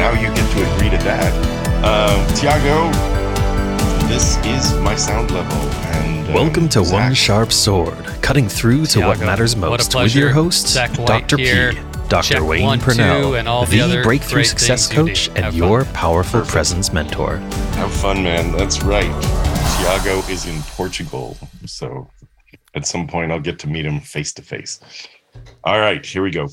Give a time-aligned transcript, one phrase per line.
[0.00, 1.30] now you get to agree to that.
[1.84, 2.90] Um, Tiago,
[4.08, 5.58] this is my sound level.
[5.92, 9.66] And uh, Welcome to Zach, One Sharp Sword, cutting through to what Tiago, matters what
[9.66, 11.36] a most with your host, Zach White Dr.
[11.36, 11.72] here.
[11.72, 11.78] P,
[12.08, 12.22] Dr.
[12.28, 15.44] Check Wayne one, Purnell, and all the the other breakthrough success things you coach and
[15.44, 16.50] Have your powerful Perfect.
[16.50, 17.36] presence mentor.
[17.36, 18.56] Have fun, man.
[18.56, 19.12] That's right.
[19.76, 21.36] Tiago is in Portugal.
[21.66, 22.08] So
[22.74, 24.80] at some point, I'll get to meet him face to face.
[25.64, 26.48] All right, here we go.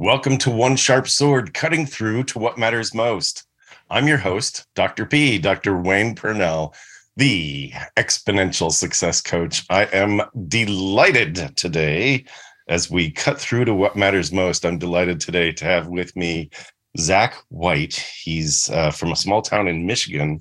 [0.00, 3.48] Welcome to One Sharp Sword, cutting through to what matters most.
[3.90, 5.04] I'm your host, Dr.
[5.04, 5.76] P, Dr.
[5.76, 6.72] Wayne Purnell,
[7.16, 9.64] the exponential success coach.
[9.70, 12.26] I am delighted today
[12.68, 14.64] as we cut through to what matters most.
[14.64, 16.50] I'm delighted today to have with me
[16.96, 17.96] Zach White.
[18.22, 20.38] He's uh, from a small town in Michigan,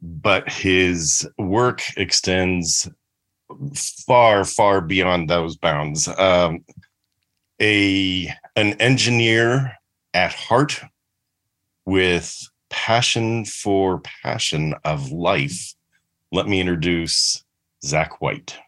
[0.00, 2.88] but his work extends
[4.06, 6.08] far, far beyond those bounds.
[6.08, 6.64] Um,
[7.60, 9.76] a an engineer
[10.14, 10.80] at heart
[11.86, 15.74] with passion for passion of life.
[16.32, 17.44] Let me introduce
[17.84, 18.58] Zach White.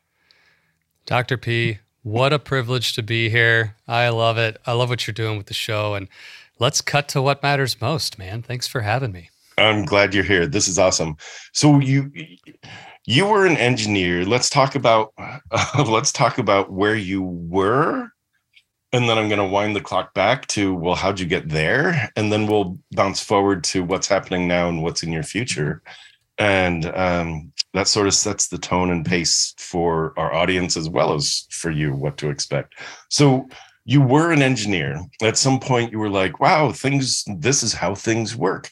[1.07, 1.37] Dr.
[1.37, 3.77] P, what a privilege to be here.
[3.87, 4.61] I love it.
[4.67, 5.95] I love what you're doing with the show.
[5.95, 6.09] And
[6.59, 8.43] let's cut to what matters most, man.
[8.43, 9.31] Thanks for having me.
[9.59, 10.47] I'm glad you're here.
[10.47, 11.17] This is awesome.
[11.53, 12.11] So you
[13.05, 14.25] you were an engineer.
[14.25, 15.13] Let's talk about
[15.87, 18.11] let's talk about where you were,
[18.93, 22.11] and then I'm going to wind the clock back to well, how'd you get there,
[22.17, 25.83] and then we'll bounce forward to what's happening now and what's in your future,
[26.39, 31.15] and um, that sort of sets the tone and pace for our audience as well
[31.15, 32.75] as for you what to expect.
[33.09, 33.49] So
[33.85, 35.01] you were an engineer.
[35.23, 37.25] At some point, you were like, "Wow, things.
[37.39, 38.71] This is how things work."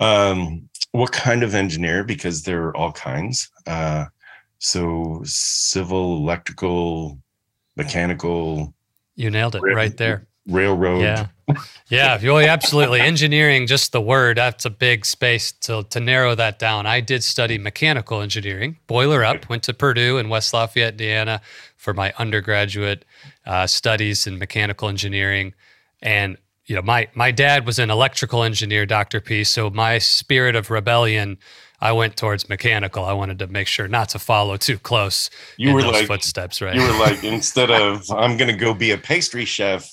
[0.00, 4.04] um what kind of engineer because there are all kinds uh
[4.58, 7.18] so civil electrical
[7.76, 8.73] mechanical
[9.16, 10.26] You nailed it Rail- right there.
[10.46, 11.26] railroad Yeah.
[11.88, 12.18] Yeah.
[12.20, 13.00] You absolutely.
[13.00, 16.86] Engineering, just the word, that's a big space to, to narrow that down.
[16.86, 21.40] I did study mechanical engineering, boiler up, went to Purdue in West Lafayette, Indiana
[21.76, 23.04] for my undergraduate
[23.46, 25.54] uh, studies in mechanical engineering.
[26.00, 29.20] And, you know, my, my dad was an electrical engineer, Dr.
[29.20, 29.44] P.
[29.44, 31.36] So my spirit of rebellion,
[31.84, 33.04] I went towards mechanical.
[33.04, 36.60] I wanted to make sure not to follow too close you in were like footsteps,
[36.62, 36.74] right?
[36.74, 39.90] you were like instead of i'm gonna go be a pastry chef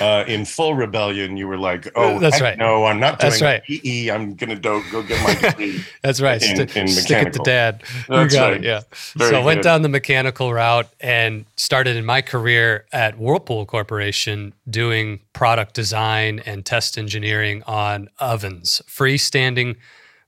[0.00, 2.58] uh in full rebellion you were like oh That's right.
[2.58, 3.62] no i'm not doing That's right.
[3.64, 4.08] PE.
[4.10, 6.40] i'm gonna do, go get my degree That's right.
[6.42, 7.44] in- Sti- in stick it to mechanical.
[7.44, 7.82] dad.
[8.08, 8.54] That's right.
[8.58, 8.62] it.
[8.64, 8.80] Yeah.
[9.16, 13.64] Very so I went down the mechanical route and started in my career at Whirlpool
[13.66, 19.76] Corporation doing product design and test engineering on ovens, freestanding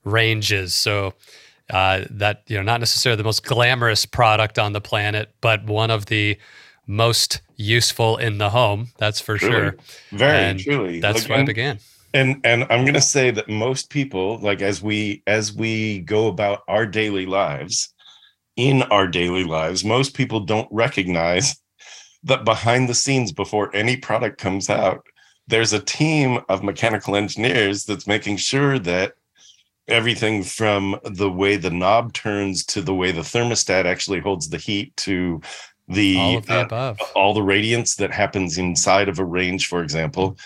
[0.07, 0.75] ranges.
[0.75, 1.13] So
[1.69, 5.91] uh, that you know, not necessarily the most glamorous product on the planet, but one
[5.91, 6.39] of the
[6.87, 8.89] most useful in the home.
[8.99, 9.53] That's for Truly.
[9.55, 9.77] sure.
[10.13, 11.79] very And truly That's Like, where I began.
[12.15, 16.29] and and i'm going to say that most people like as we as we go
[16.29, 17.93] about our daily lives
[18.57, 21.57] in our daily lives most people don't recognize
[22.23, 25.05] that behind the scenes before any product comes out
[25.49, 29.15] there's a team of mechanical engineers that's making sure that
[29.89, 34.59] everything from the way the knob turns to the way the thermostat actually holds the
[34.59, 35.41] heat to
[35.89, 37.01] the All the uh, above.
[37.15, 40.37] all the radiance that happens inside of a range, for example,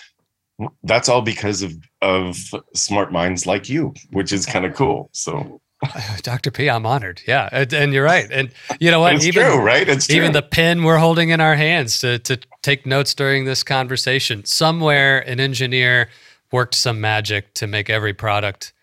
[0.83, 2.37] that's all because of of
[2.75, 5.09] smart minds like you, which is kind of cool.
[5.13, 5.61] So
[6.21, 6.51] Dr.
[6.51, 7.21] P, I'm honored.
[7.27, 7.49] Yeah.
[7.51, 8.27] And, and you're right.
[8.31, 9.15] And you know what?
[9.15, 9.87] it's even, true, right?
[9.87, 10.17] It's true.
[10.17, 14.45] even the pen we're holding in our hands to, to take notes during this conversation.
[14.45, 16.09] Somewhere an engineer
[16.51, 18.73] worked some magic to make every product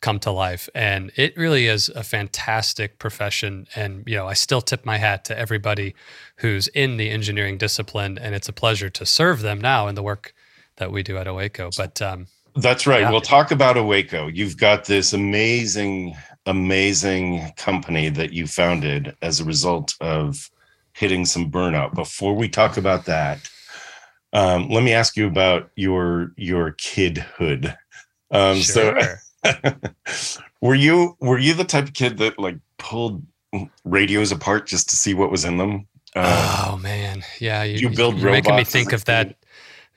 [0.00, 0.68] come to life.
[0.74, 3.66] And it really is a fantastic profession.
[3.74, 5.94] And, you know, I still tip my hat to everybody
[6.36, 8.18] who's in the engineering discipline.
[8.18, 10.34] And it's a pleasure to serve them now in the work
[10.76, 11.76] that we do at OACO.
[11.76, 13.02] But um, That's right.
[13.02, 13.10] Yeah.
[13.10, 14.34] We'll talk about OACO.
[14.34, 16.16] You've got this amazing,
[16.46, 20.50] amazing company that you founded as a result of
[20.92, 21.94] hitting some burnout.
[21.94, 23.48] Before we talk about that,
[24.32, 27.74] um, let me ask you about your your kidhood.
[28.30, 29.20] Um, So, sure.
[30.60, 33.22] were you were you the type of kid that like pulled
[33.84, 35.86] radios apart just to see what was in them?
[36.14, 37.62] Uh, oh man, yeah.
[37.62, 39.36] You, you build you're making me think of that.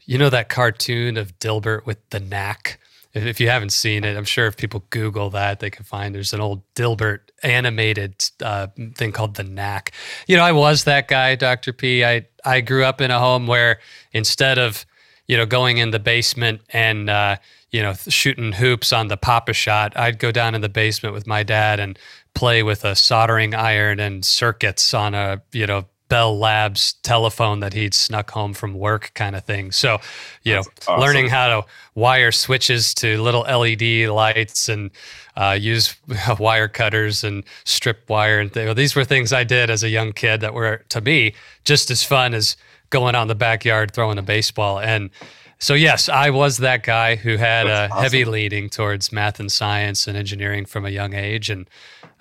[0.06, 2.80] You know that cartoon of Dilbert with the knack.
[3.14, 6.14] If, if you haven't seen it, I'm sure if people Google that, they can find
[6.14, 9.92] there's an old Dilbert animated uh, thing called the knack.
[10.28, 11.74] You know, I was that guy, Dr.
[11.74, 12.04] P.
[12.04, 13.80] I I grew up in a home where
[14.12, 14.86] instead of
[15.28, 17.38] you know going in the basement and uh,
[17.72, 21.44] you know shooting hoops on the Pop-A-Shot, I'd go down in the basement with my
[21.44, 21.98] dad and
[22.34, 27.72] play with a soldering iron and circuits on a you know Bell Labs telephone that
[27.72, 29.72] he'd snuck home from work, kind of thing.
[29.72, 30.02] So,
[30.44, 31.00] you That's know, awesome.
[31.00, 34.92] learning how to wire switches to little LED lights and
[35.38, 35.96] uh, use
[36.38, 40.12] wire cutters and strip wire and th- these were things I did as a young
[40.12, 41.34] kid that were to me
[41.64, 42.58] just as fun as
[42.90, 44.82] going out in the backyard throwing a baseball.
[44.82, 45.12] And
[45.62, 49.52] so, yes, I was that guy who had That's a heavy leaning towards math and
[49.52, 51.52] science and engineering from a young age.
[51.52, 51.70] And,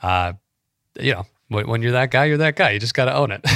[0.02, 0.34] uh,
[1.00, 2.70] you know, when, you're that guy, you're that guy.
[2.70, 3.42] You just got to own it.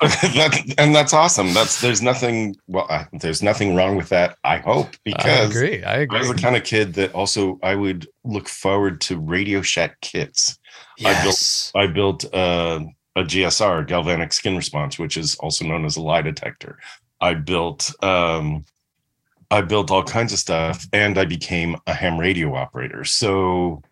[0.00, 1.54] that, and that's awesome.
[1.54, 2.56] That's there's nothing.
[2.66, 4.36] Well, I, there's nothing wrong with that.
[4.44, 5.84] I hope I because agree.
[5.84, 6.18] I agree.
[6.18, 10.00] I was the kind of kid that also I would look forward to Radio Shack
[10.00, 10.58] kits.
[11.00, 11.72] I built- yes.
[11.74, 12.80] I built uh,
[13.14, 16.78] a GSR, galvanic skin response, which is also known as a lie detector.
[17.20, 18.64] I built um,
[19.50, 23.04] I built all kinds of stuff, and I became a ham radio operator.
[23.04, 23.82] So,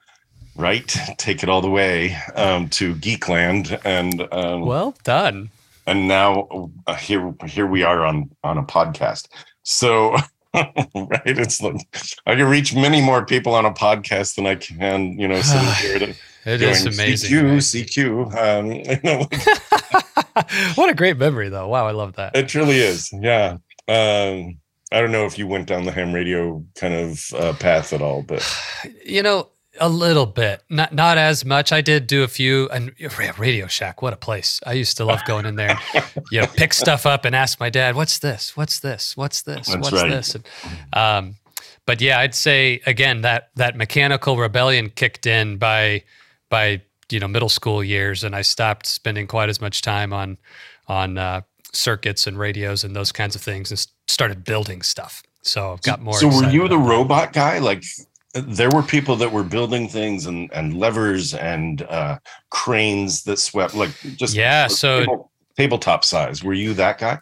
[0.57, 0.87] right,
[1.19, 5.51] take it all the way um, to Geekland, and um, well done.
[5.87, 9.29] and now uh, here here we are on on a podcast.
[9.63, 10.17] So.
[10.55, 11.77] right it's like
[12.27, 15.69] i can reach many more people on a podcast than i can you know sitting
[15.83, 16.15] here to
[16.47, 17.31] It is amazing.
[17.31, 18.25] CQ?
[18.33, 18.35] CQ.
[18.35, 19.29] Um, you know,
[20.77, 21.69] what a great memory, though.
[21.69, 22.35] Wow, I love that.
[22.35, 23.13] it truly is.
[23.13, 23.59] Yeah.
[23.87, 24.57] Um,
[24.91, 28.01] I don't know if you went down the ham radio kind of uh, path at
[28.01, 28.43] all, but
[29.05, 29.51] You know,
[29.81, 31.73] a little bit, not not as much.
[31.73, 32.69] I did do a few.
[32.71, 32.93] And
[33.39, 34.61] Radio Shack, what a place!
[34.67, 35.79] I used to love going in there.
[36.31, 38.57] you know, pick stuff up and ask my dad, "What's this?
[38.57, 39.17] What's this?
[39.17, 39.69] What's this?
[39.69, 40.11] That's What's right.
[40.11, 40.45] this?" And,
[40.93, 41.37] um,
[41.87, 46.03] but yeah, I'd say again that that mechanical rebellion kicked in by
[46.49, 50.39] by you know middle school years, and I stopped spending quite as much time on
[50.87, 51.43] on uh,
[51.73, 55.23] circuits and radios and those kinds of things, and started building stuff.
[55.43, 56.15] So I've got more.
[56.15, 56.89] So were you the that.
[56.89, 57.59] robot guy?
[57.59, 57.85] Like
[58.35, 62.19] there were people that were building things and and levers and uh,
[62.51, 66.43] cranes that swept like just Yeah, so- table- tabletop size.
[66.45, 67.19] Were you that guy?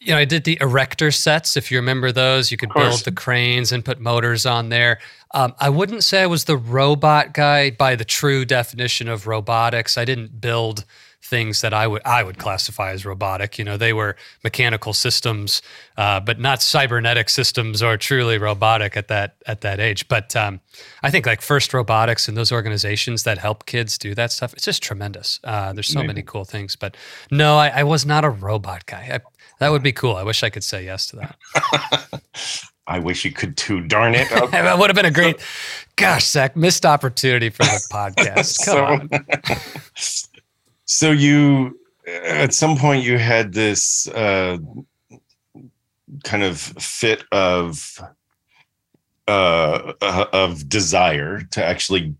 [0.00, 1.56] you know, I did the erector sets.
[1.56, 5.00] If you remember those, you could build the cranes and put motors on there.
[5.34, 9.98] Um, I wouldn't say I was the robot guy by the true definition of robotics.
[9.98, 10.84] I didn't build
[11.22, 13.58] things that I would I would classify as robotic.
[13.58, 15.60] You know, they were mechanical systems,
[15.96, 20.08] uh, but not cybernetic systems or truly robotic at that at that age.
[20.08, 20.60] But um,
[21.02, 24.64] I think like First Robotics and those organizations that help kids do that stuff, it's
[24.64, 25.40] just tremendous.
[25.44, 26.76] Uh, there's so many cool things.
[26.76, 26.96] But
[27.30, 29.10] no, I, I was not a robot guy.
[29.14, 29.20] I,
[29.60, 30.16] that would be cool.
[30.16, 32.22] I wish I could say yes to that.
[32.86, 33.82] I wish you could too.
[33.82, 34.32] Darn it.
[34.32, 34.46] Okay.
[34.62, 35.36] that would have been a great,
[35.96, 38.64] gosh, Zach, missed opportunity for the podcast.
[38.64, 40.27] Come So- on.
[40.90, 44.56] So you, at some point, you had this uh,
[46.24, 48.00] kind of fit of
[49.28, 52.14] uh, uh, of desire to actually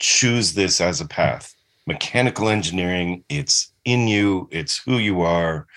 [0.00, 1.54] choose this as a path.
[1.86, 5.68] Mechanical engineering, it's in you, it's who you are,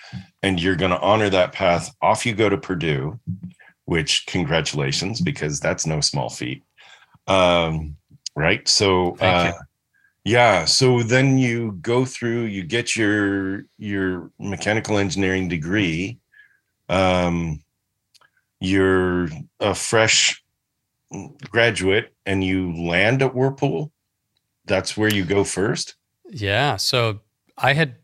[0.42, 1.94] and you're going to honor that path.
[2.02, 3.20] Off you go to Purdue,
[3.84, 6.64] which congratulations, because that's no small feat.
[7.28, 7.96] Um,
[8.34, 8.66] right.
[8.66, 9.52] So, uh,
[10.24, 10.64] yeah.
[10.64, 16.18] So then you go through, you get your your mechanical engineering degree.
[16.88, 17.62] Um,
[18.60, 19.28] you're
[19.60, 20.42] a fresh
[21.50, 23.92] graduate, and you land at Whirlpool.
[24.66, 25.96] That's where you go first.
[26.30, 26.76] Yeah.
[26.76, 27.20] So
[27.58, 27.96] I had,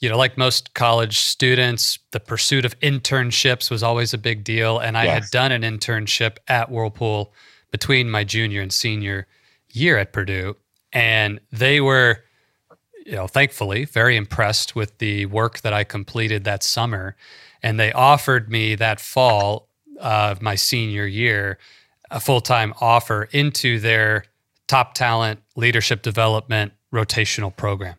[0.00, 4.78] you know, like most college students, the pursuit of internships was always a big deal.
[4.78, 7.32] And I had done an internship at Whirlpool
[7.70, 9.26] between my junior and senior
[9.70, 10.56] year at Purdue.
[10.92, 12.24] And they were,
[13.06, 17.16] you know, thankfully very impressed with the work that I completed that summer.
[17.62, 19.68] And they offered me that fall
[20.00, 21.58] of my senior year
[22.10, 24.24] a full time offer into their
[24.66, 27.96] top talent leadership development rotational program.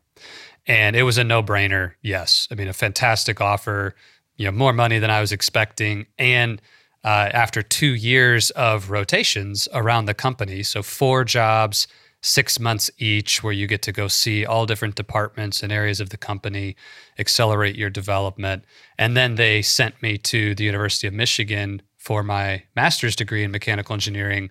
[0.67, 1.93] And it was a no brainer.
[2.01, 2.47] Yes.
[2.51, 3.95] I mean, a fantastic offer,
[4.37, 6.05] you know, more money than I was expecting.
[6.17, 6.61] And
[7.03, 11.87] uh, after two years of rotations around the company, so four jobs,
[12.21, 16.09] six months each, where you get to go see all different departments and areas of
[16.09, 16.75] the company,
[17.17, 18.63] accelerate your development.
[18.97, 23.51] And then they sent me to the University of Michigan for my master's degree in
[23.51, 24.49] mechanical engineering,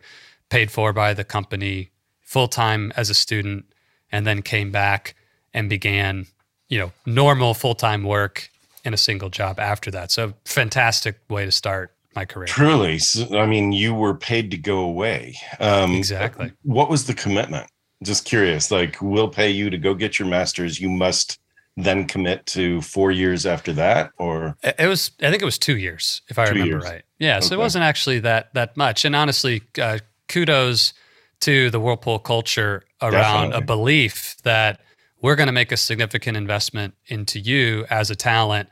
[0.48, 3.64] paid for by the company full time as a student,
[4.10, 5.14] and then came back
[5.54, 6.26] and began,
[6.68, 8.50] you know, normal full time work
[8.84, 10.10] in a single job after that.
[10.10, 12.47] So fantastic way to start my career.
[12.47, 15.37] Truly, So, I mean, you were paid to go away.
[15.61, 16.52] Um, Exactly.
[16.62, 17.67] What was the commitment?
[18.02, 18.71] Just curious.
[18.71, 20.81] Like, we'll pay you to go get your master's.
[20.81, 21.38] You must
[21.76, 25.76] then commit to four years after that, or It was, I think it was two
[25.76, 26.85] years, if I remember years.
[26.85, 27.02] right.
[27.19, 29.05] Yeah, so it wasn't actually that that much.
[29.05, 29.99] And honestly, uh,
[30.29, 30.93] kudos
[31.40, 34.81] to the Whirlpool culture around a belief that
[35.23, 38.69] we're going to make a significant investment into you as a talent.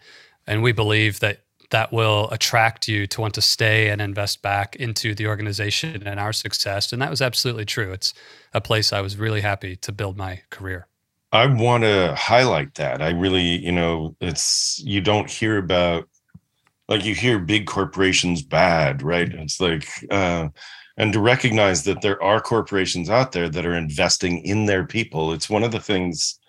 [0.47, 4.77] And we believe that that will attract you to want to stay and invest back
[4.77, 6.93] into the organization and our success.
[6.93, 7.93] And that was absolutely true.
[7.93, 8.15] It's
[8.55, 10.87] a place I was really happy to build my career.
[11.33, 13.03] I want to highlight that.
[13.03, 16.09] I really, you know, it's you don't hear about
[16.89, 19.29] like you hear big corporations bad, right?
[19.31, 20.49] It's like uh
[20.97, 25.33] and to recognize that there are corporations out there that are investing in their people.
[25.33, 26.41] It's one of the things,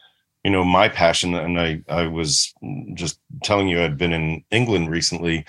[0.43, 2.53] you know, my passion and I I was
[2.93, 5.46] just telling you I'd been in England recently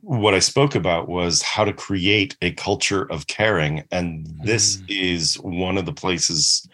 [0.00, 3.84] what I spoke about was how to create a culture of caring.
[3.90, 4.84] And this mm.
[4.88, 6.68] is one of the places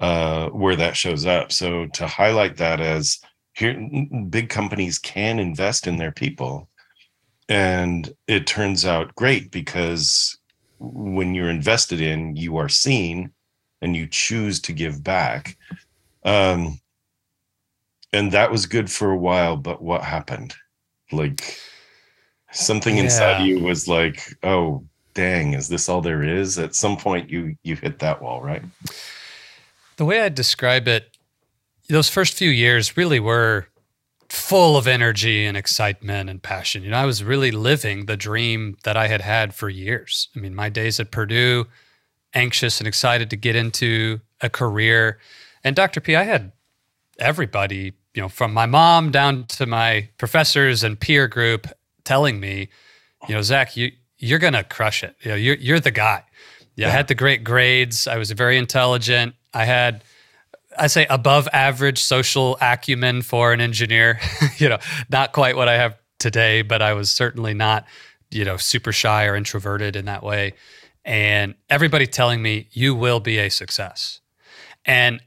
[0.00, 1.52] uh, where that shows up.
[1.52, 3.20] So to highlight that as
[3.54, 3.74] here,
[4.28, 6.68] big companies can invest in their people.
[7.48, 10.38] And it turns out great because
[10.78, 13.30] when you're invested in, you are seen
[13.82, 15.58] and you choose to give back.
[16.24, 16.80] Um,
[18.12, 20.54] and that was good for a while, but what happened?
[21.12, 21.58] Like
[22.52, 23.04] something yeah.
[23.04, 26.58] inside you was like, oh, dang, is this all there is?
[26.58, 28.62] At some point you you hit that wall, right?
[29.96, 31.16] The way I describe it,
[31.88, 33.68] those first few years really were
[34.28, 36.82] full of energy and excitement and passion.
[36.82, 40.28] You know, I was really living the dream that I had had for years.
[40.34, 41.66] I mean, my days at Purdue,
[42.32, 45.18] anxious and excited to get into a career.
[45.64, 46.00] And Dr.
[46.00, 46.52] P, I had
[47.18, 51.66] everybody, you know, from my mom down to my professors and peer group
[52.04, 52.68] telling me,
[53.28, 55.16] you know, Zach, you you're gonna crush it.
[55.22, 56.24] You know, you're you're the guy.
[56.76, 56.88] Yeah, yeah.
[56.88, 58.06] I had the great grades.
[58.06, 59.34] I was very intelligent.
[59.52, 60.04] I had,
[60.78, 64.20] I say, above average social acumen for an engineer.
[64.58, 64.78] you know,
[65.08, 67.86] not quite what I have today, but I was certainly not,
[68.30, 70.54] you know, super shy or introverted in that way.
[71.04, 74.20] And everybody telling me, you will be a success.
[74.84, 75.20] And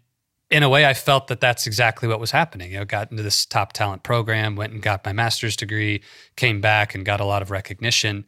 [0.49, 2.71] in a way, I felt that that's exactly what was happening.
[2.71, 6.01] You know, got into this top talent program, went and got my master's degree,
[6.35, 8.25] came back and got a lot of recognition.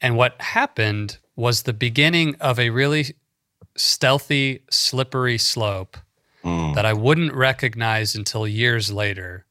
[0.00, 3.14] And what happened was the beginning of a really
[3.76, 5.96] stealthy, slippery slope
[6.44, 6.74] mm.
[6.74, 9.46] that I wouldn't recognize until years later.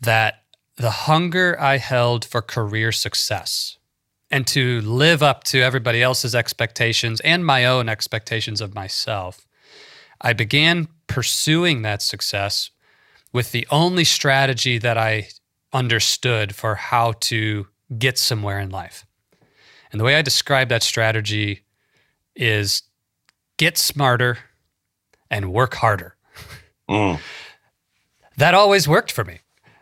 [0.00, 0.42] That
[0.76, 3.78] the hunger I held for career success
[4.30, 9.46] and to live up to everybody else's expectations and my own expectations of myself,
[10.20, 12.70] I began pursuing that success
[13.32, 15.28] with the only strategy that I
[15.72, 17.66] understood for how to
[17.98, 19.06] get somewhere in life.
[19.92, 21.64] And the way I describe that strategy
[22.34, 22.82] is
[23.56, 24.38] get smarter
[25.30, 26.16] and work harder.
[26.88, 27.20] Mm.
[28.36, 29.40] That always worked for me.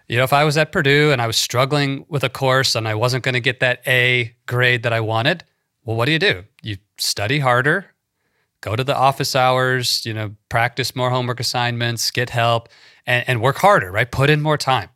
[0.08, 2.86] You know, if I was at Purdue and I was struggling with a course and
[2.86, 5.44] I wasn't going to get that A grade that I wanted,
[5.84, 6.44] well, what do you do?
[6.62, 7.86] You study harder,
[8.64, 12.70] go to the office hours, you know, practice more homework assignments, get help,
[13.06, 14.10] and, and work harder, right?
[14.10, 14.88] Put in more time.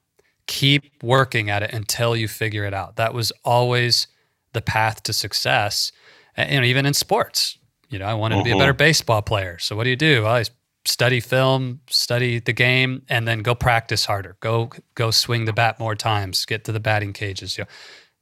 [0.46, 2.96] Keep working at it until you figure it out.
[2.96, 4.06] That was always
[4.54, 5.92] the path to success.
[6.34, 7.58] And, you know, even in sports,
[7.90, 8.78] you know, I wanted to be a better uh-huh.
[8.78, 9.58] baseball player.
[9.58, 10.22] So what do you do?
[10.22, 10.44] Well, I
[10.86, 14.38] study film, study the game, and then go practice harder.
[14.40, 16.46] Go go swing the bat more times.
[16.46, 17.58] Get to the batting cages.
[17.58, 17.64] You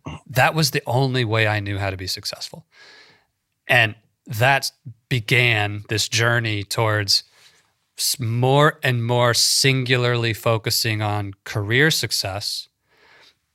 [0.07, 2.67] know, that was the only way I knew how to be successful,
[3.69, 3.95] and
[4.27, 4.73] that
[5.09, 7.25] began this journey towards
[8.19, 12.69] more and more singularly focusing on career success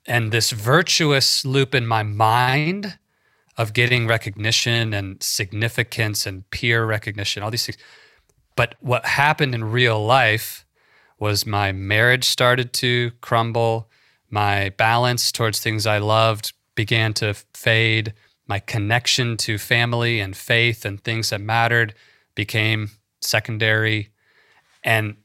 [0.08, 2.98] and this virtuous loop in my mind
[3.58, 7.78] of getting recognition and significance and peer recognition, all these things.
[8.56, 10.66] But what happened in real life
[11.20, 13.90] was my marriage started to crumble.
[14.30, 18.14] My balance towards things I loved began to fade.
[18.52, 21.94] My connection to family and faith and things that mattered
[22.36, 22.92] became
[23.22, 24.10] secondary.
[24.84, 25.16] And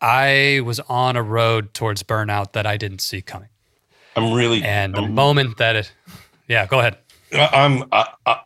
[0.00, 3.48] I was on a road towards burnout that I didn't see coming.
[4.14, 4.62] I'm really.
[4.62, 5.92] And the I'm, moment that it,
[6.46, 6.98] yeah, go ahead.
[7.32, 8.40] I'm I, I,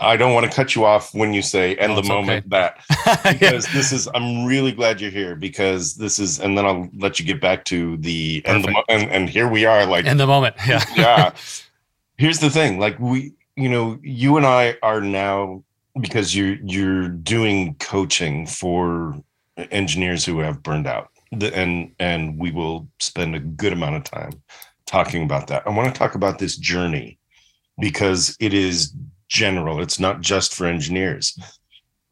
[0.00, 2.48] I don't want to cut you off when you say and oh, the moment okay.
[2.48, 3.74] that because yeah.
[3.74, 7.26] this is I'm really glad you're here because this is and then I'll let you
[7.26, 10.56] get back to the and the and, and here we are like in the moment
[10.66, 11.32] yeah yeah
[12.18, 15.64] here's the thing like we you know you and I are now
[16.00, 19.20] because you're you're doing coaching for
[19.70, 24.32] engineers who have burned out and and we will spend a good amount of time
[24.86, 27.18] talking about that I want to talk about this journey
[27.78, 28.92] because it is
[29.28, 29.80] general.
[29.80, 31.38] It's not just for engineers.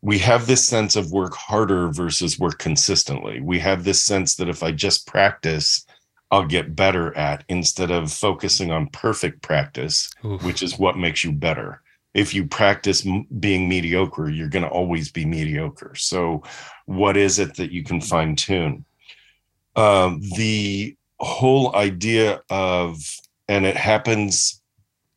[0.02, 3.40] We have this sense of work harder versus work consistently.
[3.40, 5.84] We have this sense that if I just practice,
[6.30, 10.42] I'll get better at instead of focusing on perfect practice, Oof.
[10.42, 11.82] which is what makes you better.
[12.14, 15.94] if you practice m- being mediocre, you're going to always be mediocre.
[15.96, 16.42] So,
[16.86, 18.86] what is it that you can fine tune?
[19.76, 22.96] Um, the whole idea of,
[23.48, 24.62] and it happens,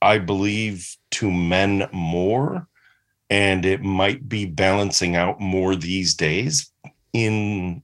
[0.02, 2.68] I believe, to men more,
[3.30, 6.70] and it might be balancing out more these days
[7.14, 7.82] in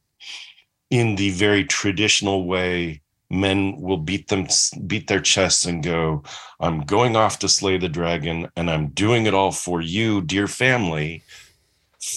[0.90, 4.48] in the very traditional way men will beat them
[4.88, 6.24] beat their chests and go
[6.60, 10.48] i'm going off to slay the dragon and i'm doing it all for you dear
[10.48, 11.24] family.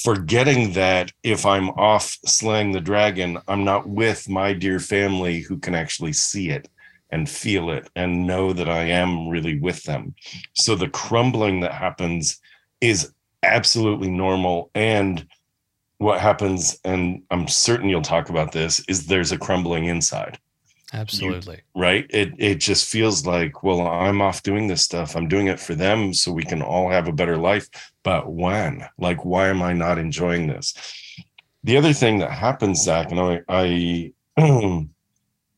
[0.03, 5.59] Forgetting that if i'm off slaying the dragon i'm not with my dear family who
[5.59, 6.69] can actually see it
[7.11, 10.15] and feel it and know that i am really with them.
[10.53, 12.39] So the crumbling that happens
[12.83, 13.13] is
[13.43, 14.71] absolutely normal.
[14.75, 15.27] And
[15.99, 20.39] what happens and i'm certain you'll talk about this is there's a crumbling inside
[20.93, 21.57] Absolutely.
[21.57, 22.07] You, right.
[22.09, 25.17] It it just feels like, well, I'm off doing this stuff.
[25.17, 27.69] I'm doing it for them so we can all have a better life.
[28.03, 28.87] But when?
[28.99, 30.75] Like, why am I not enjoying this?
[31.65, 34.13] The other thing that happens, Zach, and I, I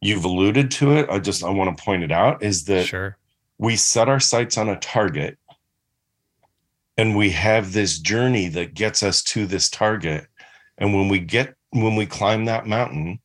[0.01, 1.09] you've alluded to it.
[1.09, 3.17] I just I want to point it out is that sure.
[3.59, 5.39] we set our sights on a target
[6.97, 10.27] and we have this journey that gets us to this target.
[10.77, 13.21] And when we get when we climb that mountain,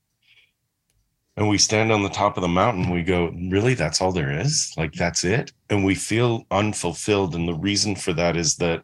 [1.38, 3.74] and we stand on the top of the mountain we go really?
[3.74, 4.74] That's all there is?
[4.78, 5.52] Like that's it?
[5.70, 8.84] And we feel unfulfilled and the reason for that is that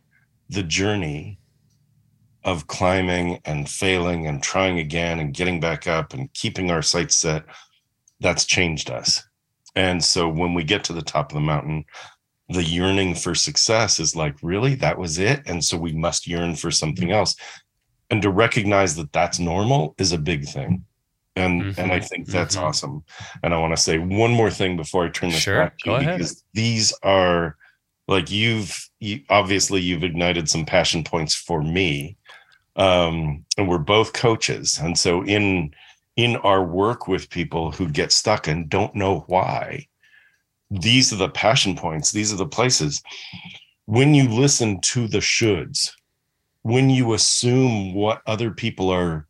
[0.50, 1.39] the journey
[2.43, 7.15] of climbing and failing and trying again and getting back up and keeping our sights
[7.15, 7.43] set
[8.20, 9.24] that's changed us.
[9.75, 11.86] And so when we get to the top of the mountain
[12.51, 14.75] the yearning for success is like really?
[14.75, 15.41] That was it?
[15.46, 17.15] And so we must yearn for something mm-hmm.
[17.15, 17.36] else.
[18.10, 20.86] And to recognize that that's normal is a big thing
[21.36, 21.80] and mm-hmm.
[21.80, 22.66] and I think that's mm-hmm.
[22.66, 23.04] awesome.
[23.44, 25.58] And I want to say one more thing before I turn this sure.
[25.58, 26.18] back to Go you ahead.
[26.18, 27.58] because these are
[28.08, 32.18] like you've you, obviously you've ignited some passion points for me,
[32.76, 35.74] um, and we're both coaches, and so in
[36.18, 39.88] in our work with people who get stuck and don't know why,
[40.70, 42.12] these are the passion points.
[42.12, 43.02] These are the places
[43.86, 45.92] when you listen to the shoulds,
[46.64, 49.27] when you assume what other people are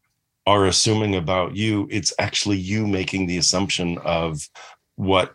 [0.47, 4.49] are assuming about you it's actually you making the assumption of
[4.95, 5.34] what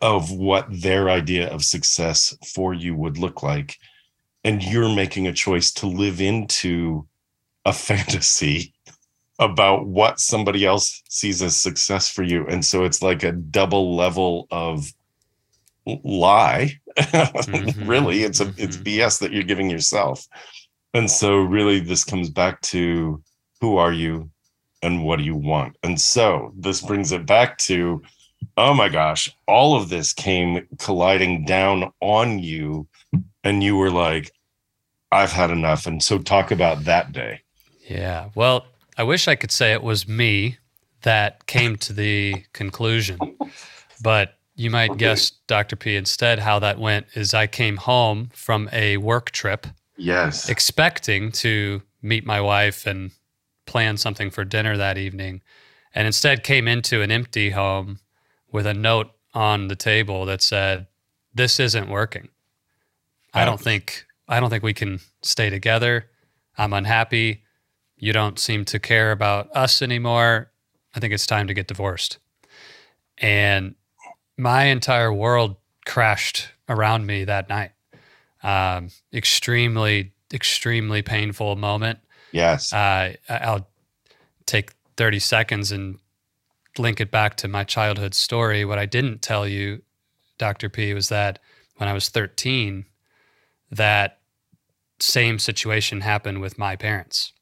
[0.00, 3.76] of what their idea of success for you would look like.
[4.44, 7.06] And you're making a choice to live into
[7.64, 8.72] a fantasy
[9.38, 12.44] about what somebody else sees as success for you.
[12.48, 14.92] And so it's like a double level of
[15.86, 16.72] lie.
[16.98, 17.88] Mm-hmm.
[17.88, 18.60] really it's a mm-hmm.
[18.60, 20.26] it's bs that you're giving yourself.
[20.94, 23.22] And so really this comes back to
[23.60, 24.28] who are you
[24.82, 25.76] and what do you want?
[25.82, 28.02] And so this brings it back to
[28.56, 32.86] oh my gosh, all of this came colliding down on you,
[33.44, 34.32] and you were like,
[35.12, 35.86] I've had enough.
[35.86, 37.42] And so talk about that day.
[37.88, 38.30] Yeah.
[38.34, 40.58] Well, I wish I could say it was me
[41.02, 43.18] that came to the conclusion,
[44.02, 44.98] but you might okay.
[44.98, 45.76] guess, Dr.
[45.76, 49.66] P, instead, how that went is I came home from a work trip.
[49.96, 50.48] Yes.
[50.48, 53.12] Expecting to meet my wife and
[53.68, 55.42] plan something for dinner that evening
[55.94, 57.98] and instead came into an empty home
[58.50, 60.86] with a note on the table that said
[61.34, 62.28] this isn't working.
[63.32, 66.10] I don't think i don't think we can stay together.
[66.56, 67.44] I'm unhappy.
[67.96, 70.50] You don't seem to care about us anymore.
[70.94, 72.18] I think it's time to get divorced.
[73.18, 73.74] And
[74.36, 77.72] my entire world crashed around me that night.
[78.42, 81.98] Um, extremely extremely painful moment
[82.32, 82.72] Yes.
[82.72, 83.68] Uh, I'll
[84.46, 85.98] take 30 seconds and
[86.78, 88.64] link it back to my childhood story.
[88.64, 89.82] What I didn't tell you,
[90.38, 90.68] Dr.
[90.68, 91.38] P, was that
[91.76, 92.84] when I was 13,
[93.70, 94.18] that
[95.00, 97.32] same situation happened with my parents.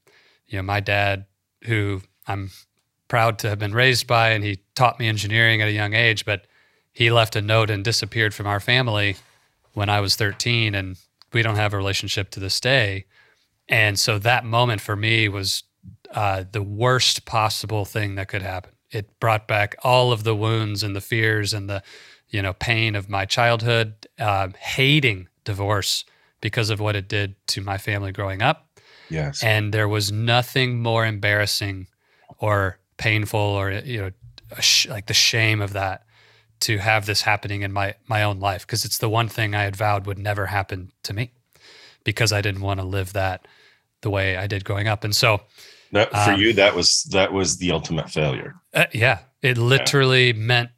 [0.47, 1.27] You know, my dad,
[1.65, 2.51] who I'm
[3.09, 6.25] proud to have been raised by, and he taught me engineering at a young age,
[6.25, 6.47] but
[6.93, 9.17] he left a note and disappeared from our family
[9.73, 10.97] when I was 13, and
[11.33, 13.05] we don't have a relationship to this day.
[13.69, 15.65] And so that moment for me was
[16.13, 18.73] uh, the worst possible thing that could happen.
[18.91, 21.83] It brought back all of the wounds and the fears and the,
[22.29, 26.05] you know, pain of my childhood, uh, hating divorce
[26.41, 28.81] because of what it did to my family growing up.
[29.09, 29.43] Yes.
[29.43, 31.89] And there was nothing more embarrassing
[32.39, 34.11] or painful or you know
[34.89, 36.05] like the shame of that
[36.61, 39.65] to have this happening in my my own life because it's the one thing I
[39.65, 41.33] had vowed would never happen to me
[42.05, 43.47] because I didn't want to live that
[44.07, 45.03] the way I did growing up.
[45.03, 45.41] And so
[45.91, 48.55] that, for um, you, that was that was the ultimate failure.
[48.73, 50.33] Uh, yeah, it literally yeah.
[50.53, 50.71] meant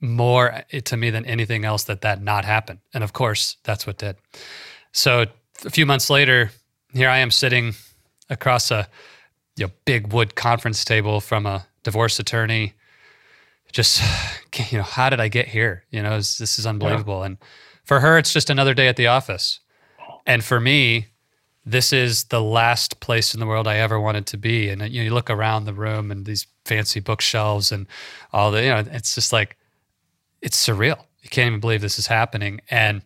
[0.00, 2.80] more to me than anything else that that not happened.
[2.92, 4.16] And of course, that's what did.
[4.92, 5.24] So
[5.64, 6.50] a few months later,
[6.92, 7.74] here I am sitting
[8.28, 8.86] across a
[9.56, 12.74] you know, big wood conference table from a divorce attorney.
[13.72, 14.02] Just,
[14.70, 15.84] you know, how did I get here?
[15.90, 17.20] You know, this is unbelievable.
[17.20, 17.26] Yeah.
[17.26, 17.38] And
[17.84, 19.60] for her, it's just another day at the office.
[20.26, 21.06] And for me,
[21.64, 24.68] this is the last place in the world I ever wanted to be.
[24.70, 27.86] And you know, you look around the room and these fancy bookshelves and
[28.32, 29.56] all the, you know, it's just like,
[30.40, 30.98] it's surreal.
[31.22, 32.60] You can't even believe this is happening.
[32.70, 33.02] And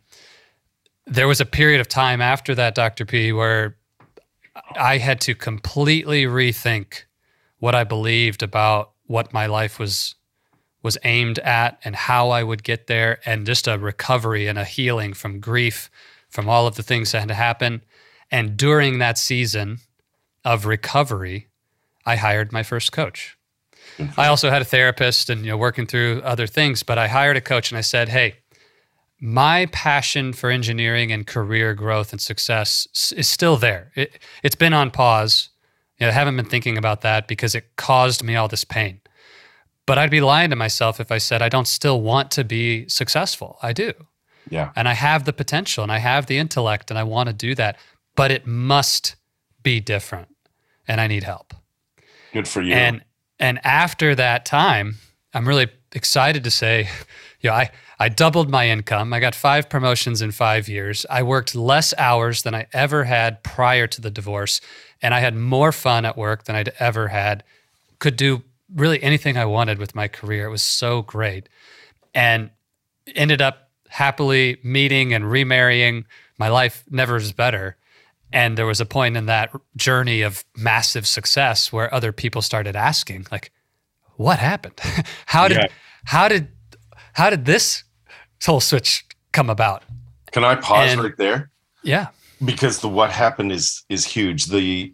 [1.07, 3.05] there was a period of time after that, Dr.
[3.05, 3.77] P, where
[4.77, 7.05] I had to completely rethink
[7.59, 10.15] what I believed about what my life was
[10.83, 14.65] was aimed at and how I would get there and just a recovery and a
[14.65, 15.91] healing from grief
[16.29, 17.81] from all of the things that had happened
[18.35, 19.79] and during that season
[20.45, 21.49] of recovery
[22.05, 23.39] I hired my first coach.
[23.97, 24.21] Mm-hmm.
[24.21, 27.37] I also had a therapist and you know working through other things but I hired
[27.37, 28.35] a coach and I said, "Hey,
[29.21, 33.93] my passion for engineering and career growth and success is still there.
[33.95, 35.51] It, has been on pause.
[35.99, 39.01] You know, I haven't been thinking about that because it caused me all this pain.
[39.87, 42.89] But I'd be lying to myself if I said I don't still want to be
[42.89, 43.59] successful.
[43.63, 43.93] I do.
[44.51, 44.73] Yeah.
[44.77, 47.55] And I have the potential and I have the intellect and I want to do
[47.55, 47.79] that,
[48.17, 49.17] but it must
[49.63, 50.29] be different
[50.87, 51.55] and I need help.
[52.33, 52.75] Good for you.
[52.75, 53.05] And
[53.39, 54.97] and after that time,
[55.33, 56.89] I'm really excited to say,
[57.41, 59.13] you know, I I doubled my income.
[59.13, 61.07] I got five promotions in five years.
[61.09, 64.61] I worked less hours than I ever had prior to the divorce.
[65.01, 67.45] And I had more fun at work than I'd ever had.
[68.01, 68.43] Could do
[68.75, 70.47] really anything I wanted with my career.
[70.47, 71.49] It was so great.
[72.15, 72.51] And
[73.15, 76.07] ended up happily meeting and remarrying.
[76.37, 77.77] My life never was better.
[78.35, 82.75] And there was a point in that journey of massive success where other people started
[82.75, 83.53] asking, like,
[84.17, 84.75] what happened?
[85.27, 85.67] how did yeah.
[86.05, 86.49] how did
[87.13, 87.85] how did this
[88.45, 89.85] whole switch come about?
[90.33, 91.53] Can I pause and, right there?
[91.85, 92.09] Yeah.
[92.45, 94.47] Because the what happened is is huge.
[94.47, 94.93] The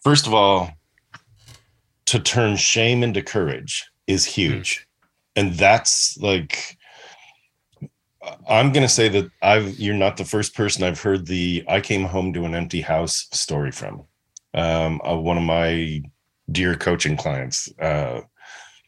[0.00, 0.70] first of all,
[2.06, 4.78] to turn shame into courage is huge.
[4.78, 4.84] Mm.
[5.38, 6.75] And that's like
[8.48, 11.80] I'm going to say that I've you're not the first person I've heard the I
[11.80, 14.04] came home to an empty house story from.
[14.54, 16.02] Um, uh, one of my
[16.50, 18.22] dear coaching clients uh,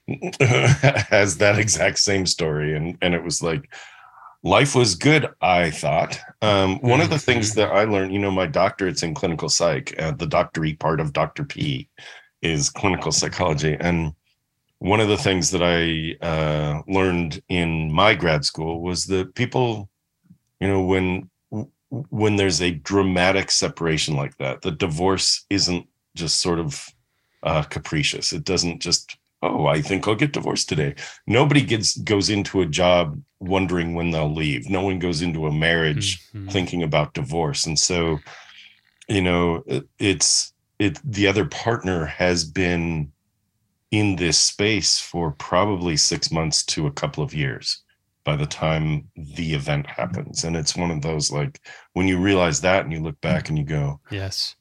[0.41, 3.71] has that exact same story and and it was like
[4.43, 7.61] life was good i thought um, one of the things mm-hmm.
[7.61, 11.13] that i learned you know my doctorate's in clinical psych uh, the doctorate part of
[11.13, 11.89] dr p
[12.41, 14.13] is clinical psychology and
[14.79, 19.89] one of the things that i uh, learned in my grad school was that people
[20.61, 21.29] you know when
[22.11, 26.87] when there's a dramatic separation like that the divorce isn't just sort of
[27.45, 30.95] uh, capricious it doesn't just oh, I think I'll get divorced today.
[31.27, 34.69] Nobody gets goes into a job wondering when they'll leave.
[34.69, 36.49] No one goes into a marriage mm-hmm.
[36.49, 37.67] thinking about divorce.
[37.67, 38.19] And so,
[39.09, 39.65] you know,
[39.99, 43.13] it's it the other partner has been
[43.91, 47.83] in this space for probably 6 months to a couple of years
[48.25, 50.45] by the time the event happens.
[50.45, 51.61] And it's one of those like
[51.95, 54.57] when you realize that and you look back and you go, yes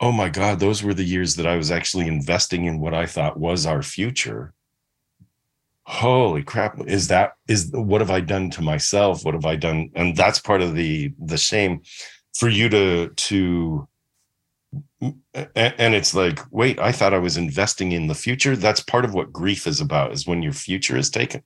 [0.00, 3.06] oh my God, those were the years that I was actually investing in what I
[3.06, 4.52] thought was our future.
[5.84, 6.78] Holy crap.
[6.86, 9.24] Is that is what have I done to myself?
[9.24, 9.90] What have I done?
[9.94, 11.82] And that's part of the the shame
[12.34, 13.88] for you to to
[15.00, 18.56] and it's like, wait, I thought I was investing in the future.
[18.56, 21.42] That's part of what grief is about, is when your future is taken.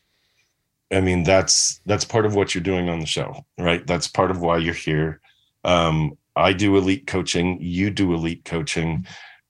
[0.91, 3.85] I mean, that's that's part of what you're doing on the show, right?
[3.87, 5.19] That's part of why you're here.
[5.63, 9.07] Um, I do elite coaching, you do elite coaching.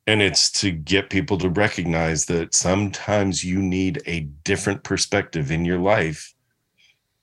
[0.07, 5.65] And it's to get people to recognize that sometimes you need a different perspective in
[5.65, 6.33] your life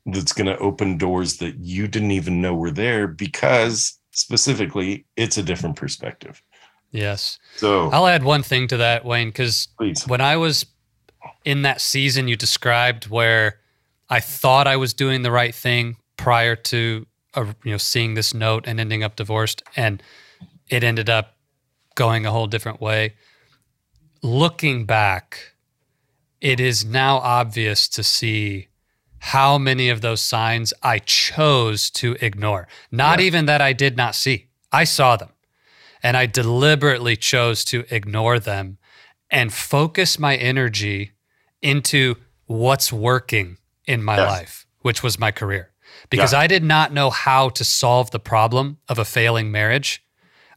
[0.07, 5.39] that's going to open doors that you didn't even know were there because specifically it's
[5.39, 6.43] a different perspective.
[6.91, 7.39] Yes.
[7.57, 9.69] So I'll add one thing to that, Wayne, because
[10.07, 10.67] when I was
[11.45, 13.61] in that season you described where
[14.11, 18.35] I thought I was doing the right thing prior to uh, you know seeing this
[18.35, 20.03] note and ending up divorced and
[20.69, 21.37] it ended up
[21.95, 23.15] going a whole different way.
[24.23, 25.55] Looking back,
[26.41, 28.69] it is now obvious to see
[29.19, 32.67] how many of those signs I chose to ignore.
[32.91, 33.27] Not Yeah.
[33.27, 35.31] even that I did not see, I saw them.
[36.03, 38.79] And I deliberately chose to ignore them
[39.31, 41.13] and focus my energy
[41.61, 44.29] into what's working in my Yes.
[44.29, 45.71] life, which was my career.
[46.11, 50.03] Because I did not know how to solve the problem of a failing marriage.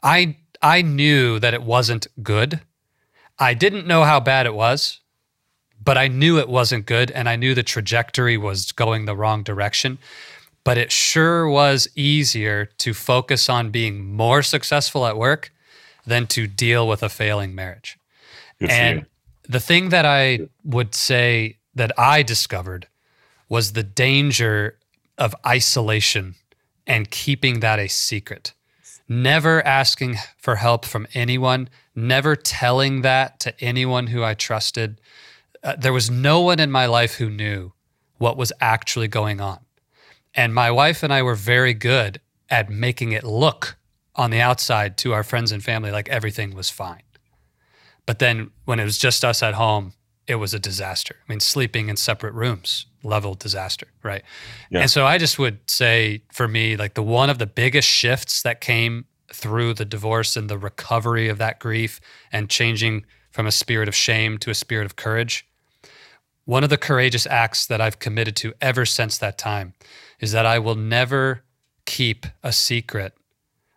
[0.02, 2.60] I I knew that it wasn't good.
[3.38, 4.99] I didn't know how bad it was,
[5.84, 9.43] but I knew it wasn't good and I knew the trajectory was going the wrong
[9.43, 9.99] direction.
[10.63, 15.54] But it sure was easier to focus on being more successful at work
[16.04, 17.99] than to deal with a failing marriage.
[18.60, 19.06] Good And
[19.47, 22.88] the thing that I would say that I discovered
[23.49, 24.80] was the danger
[25.19, 26.34] of isolation
[26.88, 28.56] and keeping that a secret.
[29.08, 35.00] Never asking for help from anyone, never telling that to anyone who I trusted.
[35.63, 37.74] Uh, there was no one in my life who knew
[38.18, 39.60] what was actually going on.
[40.34, 43.78] And my wife and I were very good at making it look
[44.15, 47.04] on the outside to our friends and family like everything was fine.
[48.06, 49.94] But then when it was just us at home,
[50.28, 51.18] it was a disaster.
[51.28, 54.24] I mean, sleeping in separate rooms, level disaster, right?
[54.70, 54.82] Yeah.
[54.82, 58.41] And so I just would say for me, like the one of the biggest shifts
[58.41, 63.52] that came through the divorce and the recovery of that grief and changing from a
[63.52, 65.48] spirit of shame to a spirit of courage.
[66.46, 69.74] One of the courageous acts that I've committed to ever since that time
[70.20, 71.44] is that I will never
[71.86, 73.13] keep a secret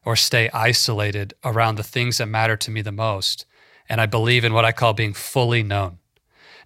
[0.04, 3.46] or stay isolated around the things that matter to me the most.
[3.88, 5.98] And I believe in what I call being fully known.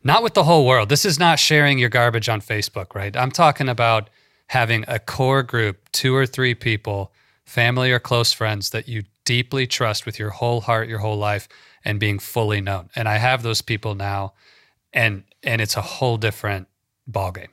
[0.05, 0.89] Not with the whole world.
[0.89, 3.17] This is not sharing your garbage on Facebook, right?
[3.17, 4.11] I'm talking about
[4.49, 7.13] having a core group, two or three people,
[7.45, 11.49] family or close friends that you deeply trust with your whole heart, your whole life,
[11.85, 12.91] and being fully known.
[12.97, 14.35] And I have those people now,
[14.93, 16.69] and and it's a whole different
[17.11, 17.49] ballgame.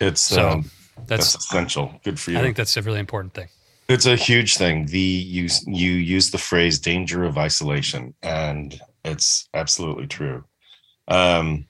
[0.00, 0.70] It's So um,
[1.06, 1.94] that's, that's essential.
[2.04, 2.38] Good for you.
[2.38, 3.48] I think that's a really important thing.
[3.88, 4.86] It's a huge thing.
[4.86, 10.44] The you you use the phrase danger of isolation, and it's absolutely true.
[11.08, 11.66] Um,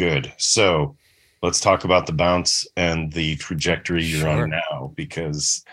[0.00, 0.32] good.
[0.38, 0.96] So
[1.42, 4.42] let's talk about the bounce and the trajectory you're Sure.
[4.44, 5.64] on now, because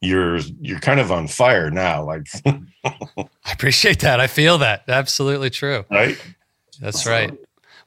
[0.00, 2.04] you're you're kind of on fire now.
[2.04, 2.26] Like
[2.84, 4.20] I appreciate that.
[4.20, 4.82] I feel that.
[4.88, 5.84] Absolutely true.
[5.90, 6.16] right?
[6.80, 7.32] That's right.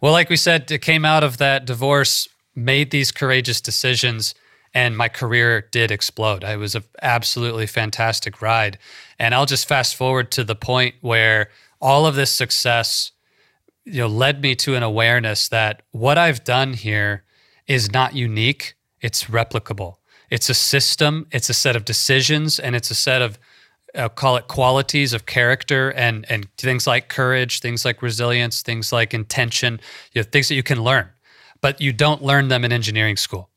[0.01, 4.33] Well, like we said, it came out of that divorce, made these courageous decisions,
[4.73, 6.43] and my career did explode.
[6.43, 8.77] It was an absolutely fantastic ride.
[9.19, 11.49] And I'll just fast forward to the point where
[11.79, 13.11] all of this success,
[13.85, 17.23] you know, led me to an awareness that what I've done here
[17.67, 19.95] is not unique, it's replicable.
[20.29, 23.39] It's a system, it's a set of decisions, and it's a set of
[23.93, 28.93] uh, call it qualities of character and and things like courage, things like resilience, things
[28.93, 29.79] like intention,
[30.13, 31.09] you know, things that you can learn,
[31.59, 33.49] but you don't learn them in engineering school.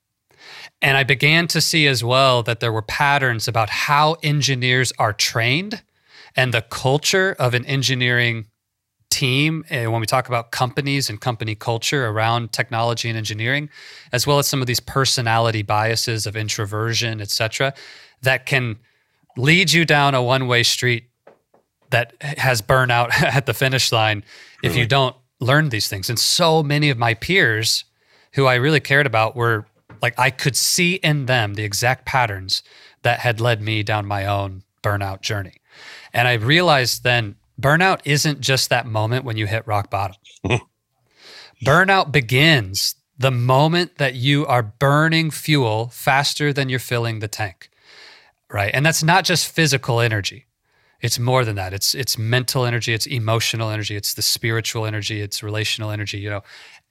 [0.83, 5.13] And I began to see as well that there were patterns about how engineers are
[5.13, 5.83] trained
[6.37, 8.47] and the culture of an engineering
[9.15, 13.69] team and when we talk about companies and company culture around technology and engineering
[14.13, 17.73] as well as some of these personality biases of introversion et cetera
[18.23, 18.77] that can
[19.37, 21.05] lead you down a one-way street
[21.91, 24.25] that has burnout at the finish line
[24.63, 26.09] if you don't learn these things.
[26.09, 27.85] And so many of my peers
[28.33, 29.67] who i really cared about were
[30.03, 32.63] like i could see in them the exact patterns
[33.03, 35.57] that had led me down my own burnout journey.
[36.13, 40.17] And i realized then burnout isn't just that moment when you hit rock bottom
[41.65, 47.71] burnout begins the moment that you are burning fuel faster than you're filling the tank
[48.55, 48.71] right?
[48.73, 50.47] And that's not just physical energy.
[51.01, 51.75] it's more than that.
[51.75, 56.31] It's it's mental energy, it's emotional energy, it's the spiritual energy, it's relational energy, you
[56.31, 56.43] know.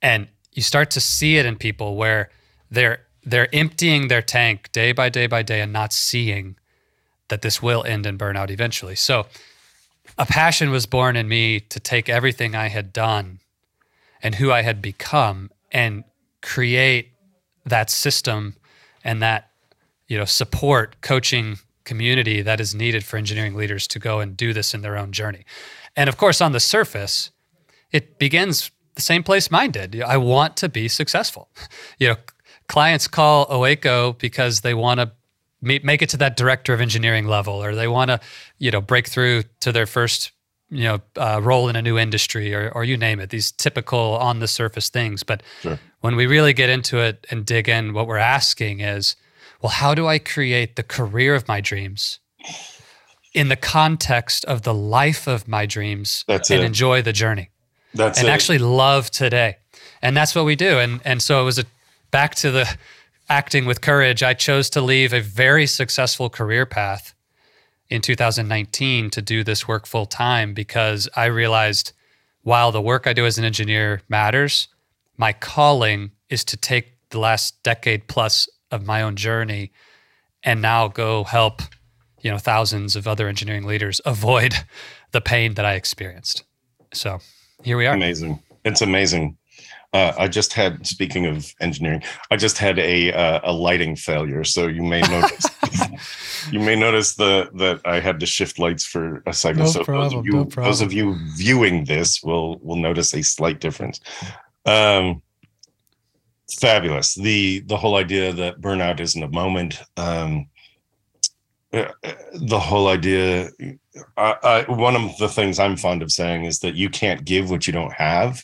[0.02, 2.30] And you start to see it in people where
[2.70, 6.58] they're they're emptying their tank day by day by day and not seeing
[7.30, 8.96] that this will end in burnout eventually.
[8.96, 9.26] So
[10.18, 13.40] a passion was born in me to take everything I had done
[14.22, 16.04] and who I had become and
[16.42, 17.12] create
[17.66, 18.56] that system
[19.04, 19.50] and that
[20.08, 24.54] you know support coaching community that is needed for engineering leaders to go and do
[24.54, 25.46] this in their own journey.
[25.96, 27.32] And of course on the surface
[27.92, 30.02] it begins the same place mine did.
[30.02, 31.50] I want to be successful.
[32.00, 32.16] You know,
[32.68, 35.12] clients call OACO because they want to
[35.64, 38.20] make it to that director of engineering level, or they want to,
[38.60, 40.32] you know, break through to their first,
[40.70, 43.30] you know, uh, role in a new industry, or or you name it.
[43.30, 45.24] These typical on the surface things.
[45.24, 45.80] But sure.
[46.02, 49.16] when we really get into it and dig in, what we're asking is,
[49.62, 52.20] well, how do I create the career of my dreams?
[53.34, 56.66] In the context of the life of my dreams That's and it.
[56.66, 57.50] enjoy the journey.
[57.96, 58.32] That's and it.
[58.32, 59.58] actually love today.
[60.02, 60.80] And that's what we do.
[60.80, 61.66] And and so it was a
[62.12, 62.78] back to the
[63.30, 64.24] acting with courage.
[64.24, 67.14] I chose to leave a very successful career path
[67.90, 71.94] in 2019 to do this work full time because I realized
[72.42, 74.68] while the work I do as an engineer matters,
[75.18, 79.72] my calling is to take the last decade plus of my own journey
[80.44, 81.62] and now go help
[82.22, 84.56] you know thousands of other engineering leaders avoid
[85.12, 86.44] the pain that I experienced.
[86.94, 87.20] So
[87.64, 87.94] here we are.
[87.94, 88.42] Amazing.
[88.66, 89.38] It's amazing.
[89.94, 92.02] Uh, I just had, speaking of engineering,
[92.32, 94.44] I just had a uh, a lighting failure.
[94.44, 95.46] So you may notice,
[96.52, 99.60] you may notice the that I had to shift lights for a second.
[99.60, 103.14] No so problem, those of you, no those of you viewing this will will notice
[103.14, 104.00] a slight difference.
[104.66, 105.22] Um,
[106.52, 107.14] fabulous.
[107.14, 109.80] The the whole idea that burnout isn't a moment.
[109.96, 110.48] Um,
[111.72, 111.92] uh,
[112.34, 113.50] the whole idea.
[114.18, 114.36] I,
[114.68, 117.68] I, one of the things I'm fond of saying is that you can't give what
[117.68, 118.44] you don't have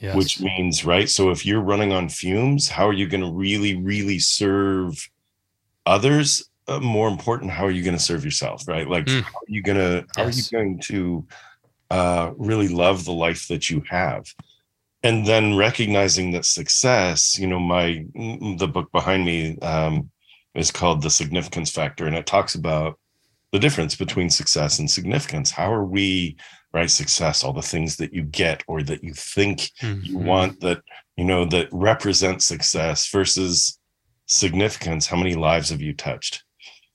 [0.00, 0.16] Yes.
[0.16, 3.76] which means right so if you're running on fumes how are you going to really
[3.76, 5.08] really serve
[5.86, 6.48] others?
[6.68, 8.88] Uh, more important how are you going to serve yourself right?
[8.88, 9.22] Like Mm.
[9.22, 11.26] how are you going to how are you going to
[11.90, 14.24] uh, really love the life that you have?
[15.02, 20.10] And then recognizing that success you know my mm, the book behind me um,
[20.54, 22.98] is called the significance factor and it talks about
[23.52, 25.50] the difference between success and significance.
[25.50, 26.36] How are we
[26.72, 26.90] right?
[26.90, 30.24] Success all the things that you get or that you think you Mhm.
[30.24, 30.82] want that
[31.16, 33.78] you know that represent success versus
[34.26, 35.06] significance.
[35.06, 36.44] How many lives have you touched?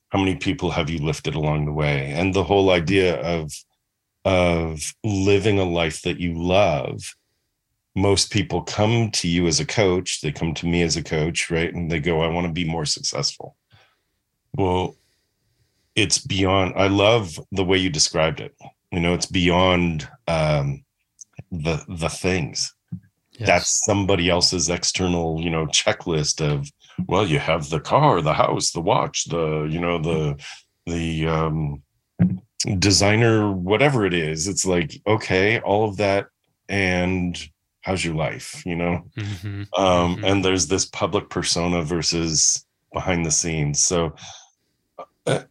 [0.09, 2.11] How many people have you lifted along the way?
[2.11, 3.51] And the whole idea of
[4.23, 7.15] of living a life that you love.
[7.95, 10.21] Most people come to you as a coach.
[10.21, 11.71] They come to me as a coach right?
[11.73, 13.55] And they go i want to be more successful.
[14.57, 14.95] Well
[15.95, 18.53] it's beyond i love the way you described it
[18.91, 20.83] you know it's beyond um
[21.51, 22.71] the the things
[23.37, 23.47] Yes.
[23.47, 26.71] that's somebody else's external you know checklist of
[27.07, 30.41] well you have the car the house the watch the you know the
[30.85, 31.81] the um
[32.79, 36.27] designer whatever it is it's like okay all of that
[36.69, 37.49] and
[37.81, 39.67] how's your life you know Mhm.
[39.77, 40.23] um Mhm.
[40.31, 44.15] and there's this public persona versus behind the scenes so
[45.27, 45.43] uh,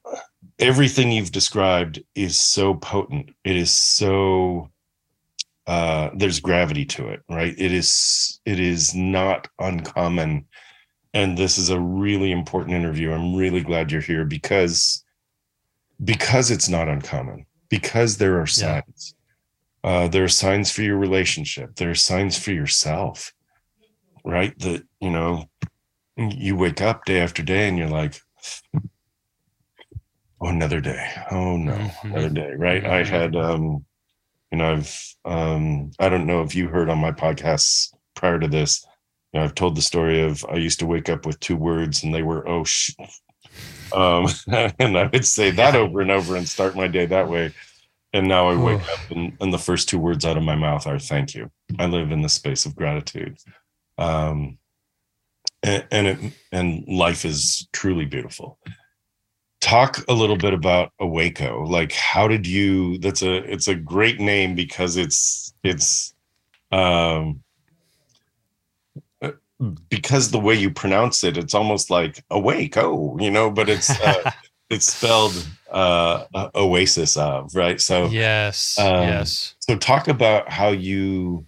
[0.65, 3.31] everything you've described is so potent.
[3.45, 4.71] It is so
[5.67, 7.55] uh there's gravity to it right?
[7.57, 10.47] It is it is not uncommon.
[11.13, 13.13] And this is a really important interview.
[13.13, 15.05] I'm really glad you're here because
[16.03, 18.81] because it's not uncommon because there are Yeah.
[18.83, 19.15] signs.
[19.83, 21.77] Uh there are signs for your relationship.
[21.77, 23.33] There are signs for yourself
[24.25, 24.59] right?
[24.61, 25.45] That you know
[26.17, 28.15] you wake up day after day and you're like
[30.45, 31.11] oh another day.
[31.31, 31.73] Oh no.
[31.73, 32.05] Mhm.
[32.05, 32.85] another day right?
[32.85, 33.09] I Mhm.
[33.09, 33.85] had um
[34.53, 38.47] you know i've um i don't know if you heard on my podcasts prior to
[38.47, 38.87] this
[39.33, 42.05] you know, i've told the story of i used to wake up with two words
[42.05, 42.91] and they were oh sh
[43.97, 44.27] um
[44.79, 47.53] and i would say that over and over and start my day that way.
[48.13, 50.87] And now i wake up and, and the first two words out of my mouth
[50.87, 51.51] are thank you.
[51.81, 53.39] I live in the space of gratitude.
[53.99, 54.59] Um
[55.65, 56.19] and and, it,
[56.53, 58.59] and life is truly beautiful
[59.65, 64.21] talk a little bit about OACO like how did you that's a it's a great
[64.21, 66.13] name because it's it's
[66.71, 67.43] um
[69.23, 69.31] uh,
[69.89, 73.89] because the way you pronounce it it's almost like awake oh you know but it's
[74.03, 74.31] uh,
[74.71, 78.79] it's spelled uh uh, oasis of right so yes.
[78.79, 79.55] um, yes.
[79.61, 81.47] so talk about how you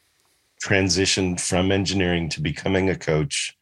[0.64, 3.54] transitioned from engineering to becoming a coach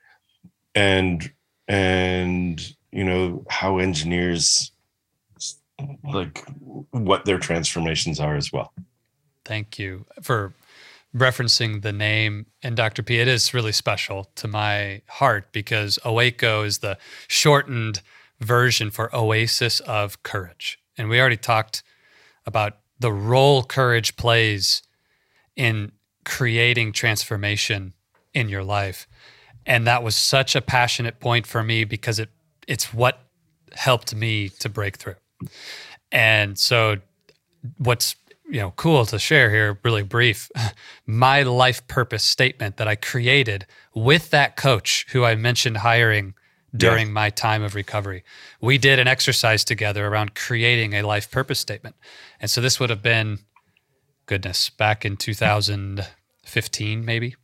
[0.77, 1.33] and
[1.67, 4.71] and you know how engineers
[6.13, 6.45] like
[6.93, 8.73] what their transformations are as well.
[9.45, 10.55] Thank you for
[11.15, 13.03] referencing the name and Dr.
[13.03, 13.19] P.
[13.19, 18.01] It is really special to my heart because OACO is the shortened
[18.41, 20.79] version for Oasis of Courage.
[20.97, 21.83] And we already talked
[22.47, 24.83] about the role courage plays
[25.57, 25.93] in
[26.25, 27.93] creating transformation
[28.33, 29.09] in your life.
[29.67, 32.31] And that was such a passionate point for me because it
[32.69, 33.21] it's what
[33.73, 35.17] helped me to break through.
[36.13, 36.97] And so
[37.79, 40.51] what's you know cool to share here really brief
[41.07, 46.35] my life purpose statement that I created with that coach who I mentioned hiring
[46.77, 48.25] during my time of recovery.
[48.61, 51.95] We did an exercise together around creating a life purpose statement.
[52.41, 53.39] And so this would have been
[54.27, 57.37] goodness, back in 2015 maybe.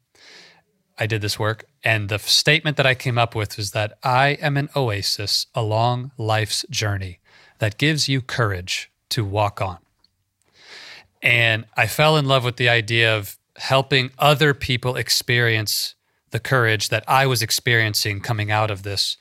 [0.99, 4.31] I did this work and the statement that I came up with was that I
[4.41, 7.21] am an oasis along life's journey
[7.59, 9.79] that gives you courage to walk on.
[11.23, 15.95] And I fell in love with the idea of helping other people experience
[16.31, 19.17] the courage that I was experiencing coming out of this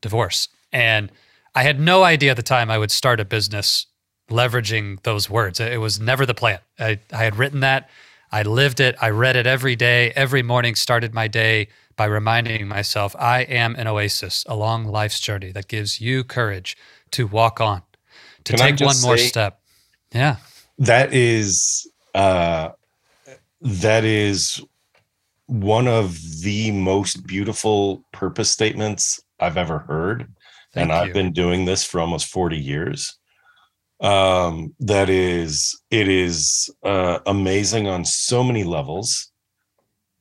[0.00, 0.48] divorce.
[0.72, 1.10] And
[1.54, 3.86] I had no idea at the time I would start a business
[4.30, 5.60] leveraging those words.
[5.60, 6.60] It was never the plan.
[6.78, 7.90] I, I had written that,
[8.30, 11.68] I lived it, I read it every day, every morning, started my day
[12.02, 16.76] by reminding myself I am an oasis along life's journey that gives you courage
[17.12, 17.82] to walk on,
[18.42, 19.60] to Can take one more step.
[20.12, 20.38] Yeah.
[20.78, 22.70] that is uh
[23.60, 24.60] that is
[25.46, 30.26] one of the most beautiful purpose statements I've ever heard.
[30.74, 33.16] Thank and I've been doing this for almost 40 years.
[34.00, 39.31] Um, that is, it is uh, amazing on so many levels.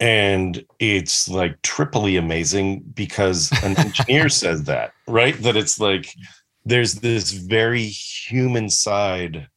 [0.01, 5.39] And it's like triply amazing because an engineer says that, right?
[5.43, 6.13] That it's like
[6.65, 9.47] there's this very human side.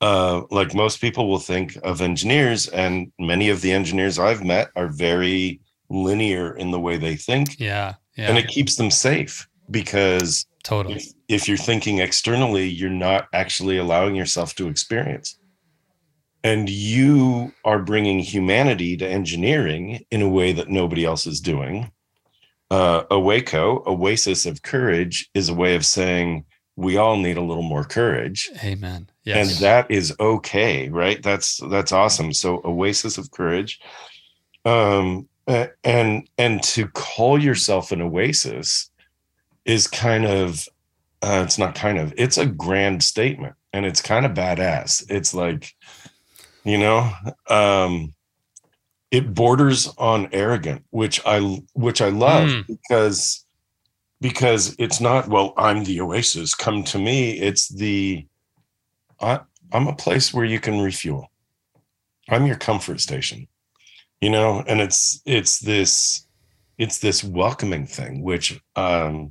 [0.00, 4.70] Uh, like most people will think of engineers, and many of the engineers I've met
[4.76, 7.94] are very linear in the way they think Yeah.
[8.16, 8.28] Yeah.
[8.28, 10.96] and it keeps them safe because totally.
[10.96, 15.38] if, if you're thinking externally you're not actually allowing yourself to experience
[16.46, 21.90] and you are bringing humanity to engineering in a way that nobody else is doing.
[22.70, 26.44] Uh, OACO oasis of courage is a way of saying
[26.76, 28.48] we all need a little more courage.
[28.62, 29.08] Amen.
[29.24, 29.50] Yes.
[29.50, 31.20] and that is okay right?
[31.20, 32.32] That's that's awesome.
[32.32, 33.80] So oasis of courage.
[34.64, 38.88] Um and and to call yourself an oasis
[39.64, 40.68] is kind of
[41.22, 45.04] uh, it's not kind of it's a grand statement and it's kind of badass.
[45.10, 45.74] It's like
[46.66, 47.10] you know?
[47.48, 48.12] Um
[49.12, 51.38] it borders on arrogant which i
[51.74, 52.66] which i love Mm.
[52.66, 53.44] because
[54.20, 56.54] because it's not well i'm the oasis.
[56.56, 58.26] Come to me it's the
[59.20, 59.40] I,
[59.72, 61.30] i'm a place where you can refuel.
[62.28, 63.46] I'm your comfort station
[64.20, 64.64] you know?
[64.66, 66.26] And it's it's this
[66.78, 69.30] it's this welcoming thing which um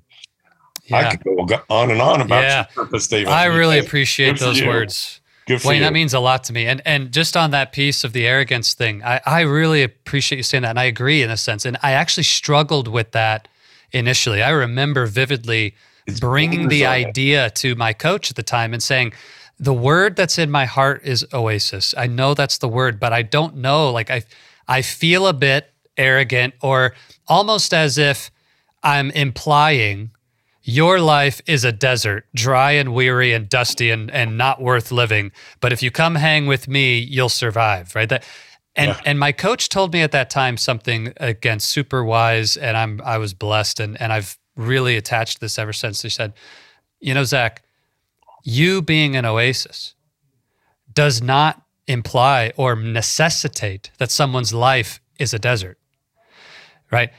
[0.93, 1.35] i could go
[1.69, 2.65] on and on about Yeah.
[2.75, 5.21] your purpose I really appreciate Good those words.
[5.47, 5.83] Good Wayne, you.
[5.83, 6.65] that means a lot to me.
[6.65, 10.43] And and just on that piece of the arrogance thing, I, I really appreciate you
[10.43, 10.71] saying that.
[10.71, 11.65] And I agree in a sense.
[11.65, 13.47] And I actually struggled with that
[13.91, 14.41] initially.
[14.43, 15.75] I remember vividly
[16.07, 17.07] It's bringing the borders on it.
[17.07, 19.13] idea to my coach at the time and saying,
[19.59, 21.93] the word that's in my heart is oasis.
[21.97, 23.91] I know that's the word, but I don't know.
[23.91, 24.23] Like I
[24.67, 26.93] I feel a bit arrogant or
[27.27, 28.31] almost as if
[28.83, 30.11] I'm implying
[30.67, 35.31] your life is a desert, dry and weary and dusty and, and not worth living.
[35.61, 38.09] But if you come hang with me, you'll survive, right?
[38.09, 38.23] That
[38.75, 39.01] and Yeah.
[39.05, 43.19] and my coach told me at that time something again super wise, and I'm I
[43.19, 46.01] was blessed and and I've really attached this ever since.
[46.01, 46.33] He said,
[46.99, 47.61] you know, Zach,
[48.43, 49.93] you being an oasis
[50.91, 55.77] does not imply or necessitate that someone's life is a desert,
[56.91, 57.11] right?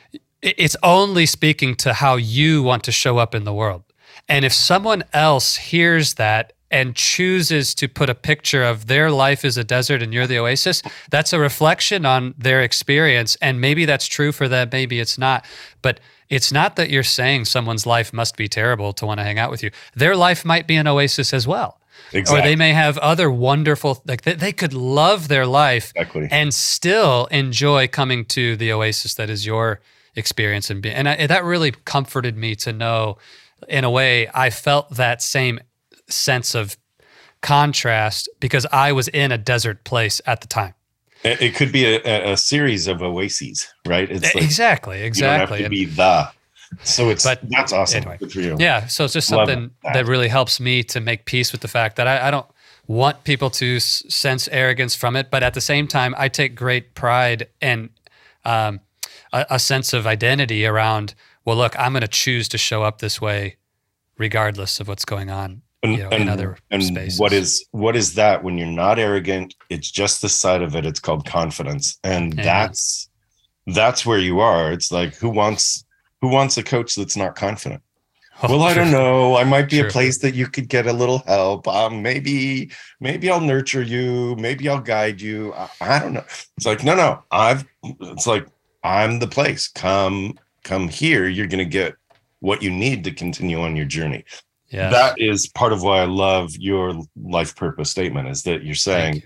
[0.47, 3.83] It's only speaking to how you want to show up in the world.
[4.29, 9.45] And if someone else hears that and chooses to put a picture of their life
[9.45, 13.37] as a desert and you're the oasis, that's a reflection on their experience.
[13.41, 15.45] And maybe that's true for them, maybe it's not.
[15.83, 19.39] But it's not that you're saying someone's life must be terrible to want to hang
[19.39, 19.71] out with you.
[19.95, 21.81] Their life might be an oasis as well.
[22.13, 26.29] exactly Or they may have other wonderful, like they, they could love their life exactly
[26.31, 29.81] and still enjoy coming to the oasis that is your
[30.17, 33.19] experience and be, and I, that really comforted me to know
[33.69, 35.61] in a way I felt that same
[36.09, 36.77] sense of
[37.43, 40.75] contrast because I was in a desert place at the time.
[41.25, 45.51] it could be a, a- series of oases right it's like exactly, you don't have
[45.51, 45.63] exactly.
[45.65, 46.29] to be the
[46.83, 47.99] So it's But that's awesome.
[47.99, 48.17] anyway.
[48.19, 48.57] Good for you.
[48.59, 48.87] Yeah.
[48.89, 49.95] So it's just Love something that.
[49.95, 52.47] that really helps me to make peace with the fact that I, I don't
[52.89, 55.31] want people to s- sense arrogance from it.
[55.31, 57.91] But at the same time, I take great pride and
[58.45, 58.81] um,
[59.33, 61.15] a, a sense of identity around,
[61.45, 63.57] well, look, I'm going to choose to show up this way
[64.19, 67.21] regardless of what's going on And, you know, in and- other and spaces.
[67.21, 69.55] what is what is that when you're not arrogant?
[69.69, 70.87] It's just the side of it.
[70.87, 72.45] It's called confidence, and Yeah.
[72.45, 73.09] that's
[73.67, 74.73] that's where you are.
[74.73, 75.85] It's like who wants
[76.23, 77.83] who wants a coach that's not confident?
[78.43, 79.35] Oh, well, I don't know.
[79.39, 79.89] I might be True.
[79.89, 81.67] a place that you could get a little help.
[81.67, 82.71] Um, maybe,
[83.01, 84.37] maybe I'll nurture you.
[84.37, 85.55] Maybe I'll guide you.
[85.55, 86.25] I, I don't know.
[86.59, 87.23] It's like, no, no.
[87.31, 87.65] I've.
[87.83, 88.47] It's like
[88.87, 89.67] I'm the place.
[89.67, 91.27] Come, come here.
[91.27, 91.97] You're gonna get
[92.39, 94.25] what you need to continue on your journey.
[94.69, 94.91] Yeah.
[94.91, 98.29] That is part of why I love your life purpose statement.
[98.29, 99.23] Is that you're saying, you.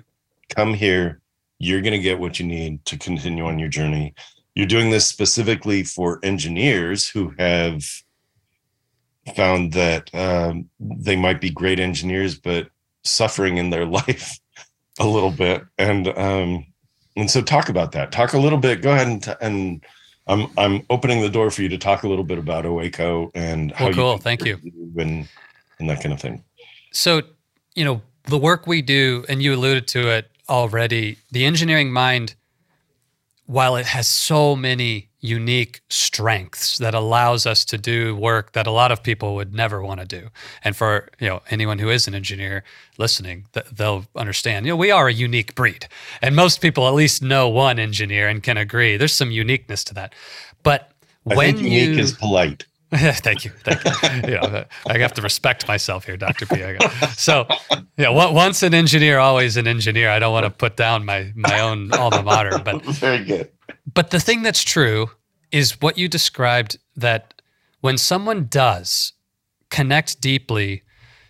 [0.48, 1.20] come here.
[1.58, 4.14] You're gonna get what you need to continue on your journey.
[4.54, 7.84] You're doing this specifically for engineers who have
[9.36, 12.68] found that um, they might be great engineers, but
[13.04, 14.38] suffering in their life
[14.98, 15.64] a little bit.
[15.76, 16.66] And um,
[17.20, 18.10] and so talk about that.
[18.12, 18.82] Talk a little bit.
[18.82, 19.84] Go ahead and t- and
[20.26, 23.72] I'm I'm opening the door for you to talk a little bit about OACO and
[23.72, 24.12] how Well, cool.
[24.14, 24.58] you Thank you.
[24.96, 25.28] and
[25.78, 26.42] and that kind of thing.
[26.92, 27.22] So,
[27.74, 32.34] you know, the work we do, and you alluded to it already, the engineering mind,
[33.50, 38.70] while it has so many unique strengths that allows us to do work that a
[38.70, 40.28] lot of people would never want to do.
[40.62, 42.62] And for, you know, anyone who is an engineer
[42.96, 45.88] listening, th- they'll understand, you know, we are a unique breed.
[46.22, 48.96] And most people at least know one engineer and can agree.
[48.96, 50.14] There's some uniqueness to that.
[50.62, 50.92] But
[51.28, 52.66] I when think unique you is polite.
[52.94, 53.52] thank you.
[53.62, 54.32] Thank you.
[54.32, 56.46] yeah, I have to respect myself here, Dr.
[56.46, 56.64] P.
[57.16, 57.46] So,
[57.96, 60.10] yeah, once an engineer, always an engineer.
[60.10, 63.50] I don't want to put down my my own alma mater, but Very good.
[63.94, 65.10] but the thing that's true
[65.52, 67.34] is what you described that
[67.80, 69.12] when someone does
[69.70, 70.82] connect deeply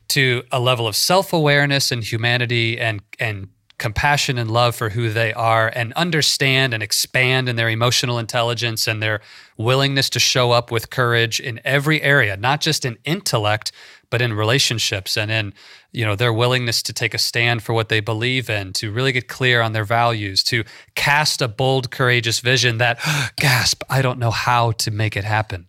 [0.09, 3.49] to a level of self-awareness and humanity and and
[3.81, 8.87] compassion and love for who they are and understand and expand in their emotional intelligence
[8.87, 9.21] and their
[9.57, 13.73] willingness to show up with courage in every area not just in intellect
[14.11, 15.55] but in relationships and in
[15.93, 19.13] you know their willingness to take a stand for what they believe in to really
[19.13, 20.63] get clear on their values to
[20.95, 22.99] cast a bold courageous vision that
[23.37, 25.67] gasp i don't know how to make it happen.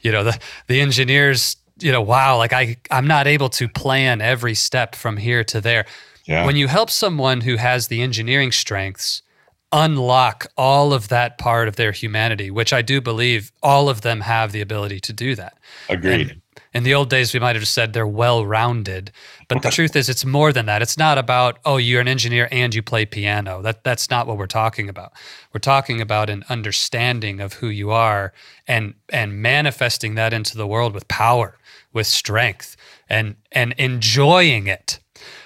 [0.00, 4.20] You know the the engineers you know wow like i i'm not able to plan
[4.20, 5.86] every step from here to there
[6.32, 6.46] Yeah.
[6.46, 9.22] when you help someone who has the engineering strengths
[9.70, 14.20] unlock all of that part of their humanity which i do believe all of them
[14.22, 15.58] have the ability to do that
[15.88, 16.30] Agreed.
[16.30, 16.42] and
[16.74, 19.12] in the old days, we might have said they're well rounded.
[19.48, 20.80] But the truth is, it's more than that.
[20.80, 23.60] It's not about, oh, you're an engineer and you play piano.
[23.60, 25.12] That, that's not what we're talking about.
[25.52, 28.32] We're talking about an understanding of who you are
[28.66, 31.58] and, and manifesting that into the world with power,
[31.92, 32.76] with strength,
[33.06, 34.98] and, and enjoying it.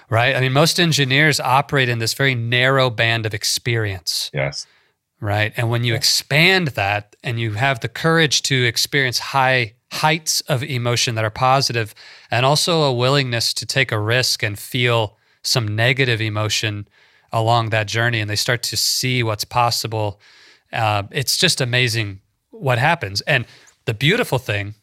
[0.08, 0.36] Right?
[0.36, 4.66] I mean, most engineers operate in this very narrow band of experience yes.
[5.20, 5.52] right?
[5.56, 10.62] And when you expand that and you have the courage to experience high heights of
[10.62, 11.94] emotion that are positive
[12.30, 16.88] and also a willingness to take a risk and feel some negative emotion
[17.32, 20.20] along that journey and they start to see what's possible
[20.72, 23.46] uh, it's just amazing what happens and
[23.84, 24.74] the beautiful thing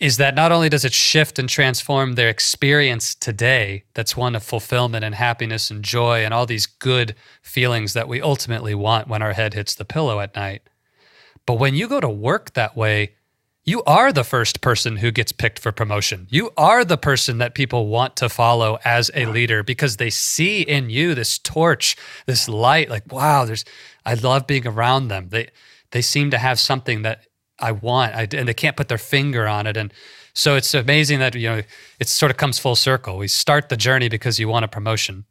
[0.00, 4.42] is that not only does it shift and transform their experience today, that's one of
[4.44, 9.22] fulfillment and happiness and joy and all these good feelings that we ultimately want when
[9.22, 10.62] our head hits the pillow at night.
[11.46, 13.14] But when you go to work that way,
[13.64, 16.26] you are the first person who gets picked for promotion.
[16.30, 20.62] You are the person that people want to follow as a leader because they see
[20.62, 21.96] in you this torch,
[22.26, 23.66] this light like wow, there's
[24.06, 25.28] I love being around them.
[25.28, 25.50] They
[25.90, 27.26] they seem to have something that
[27.58, 29.76] I want, I, and they can't put their finger on it.
[29.76, 29.92] And
[30.32, 31.62] so it's amazing that you know
[31.98, 33.18] it sort of comes full circle.
[33.18, 35.24] We start the journey because you want a promotion.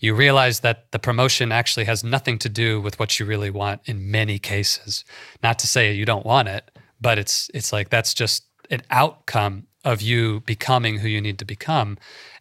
[0.00, 3.80] You realize that the promotion actually has nothing to do with what you really want
[3.84, 5.04] in many cases.
[5.42, 6.70] Not to say you don't want it,
[7.00, 11.44] but it's it's like that's just an outcome of you becoming who you need to
[11.44, 11.98] become.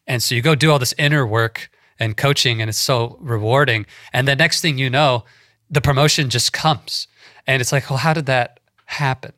[0.07, 1.69] And so you go do all this inner work
[1.99, 3.85] and coaching, and it's so rewarding.
[4.11, 5.23] And the next thing you know,
[5.69, 7.07] the promotion just comes.
[7.47, 8.59] And it's like, well, how did that
[8.93, 9.33] happen?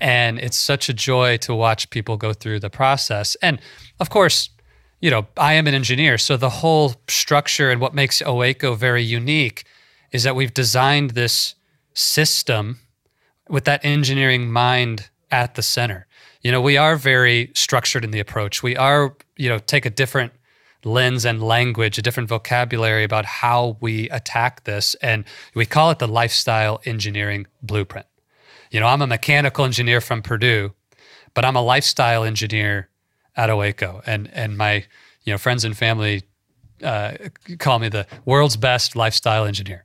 [0.00, 3.36] And it's such a joy to watch people go through the process.
[3.42, 3.60] And
[4.00, 4.50] of course,
[5.00, 9.02] you know, I am an engineer, so the whole structure and what makes OACO very
[9.02, 9.64] unique
[10.10, 11.54] is that we've designed this
[11.94, 12.80] system
[13.48, 16.06] with that engineering mind at the center.
[16.42, 18.62] You know, we are very structured in the approach.
[18.62, 20.32] We are, you know, take a different
[20.84, 24.94] lens and language, a different vocabulary about how we attack this.
[24.96, 28.06] And we call it the lifestyle engineering blueprint.
[28.70, 30.74] You know, I'm a mechanical engineer from Purdue,
[31.34, 32.88] but I'm a lifestyle engineer
[33.36, 34.84] at OACO, and and my
[35.24, 36.22] you know friends and family
[36.82, 37.12] uh,
[37.58, 39.84] call me the world's best lifestyle engineer.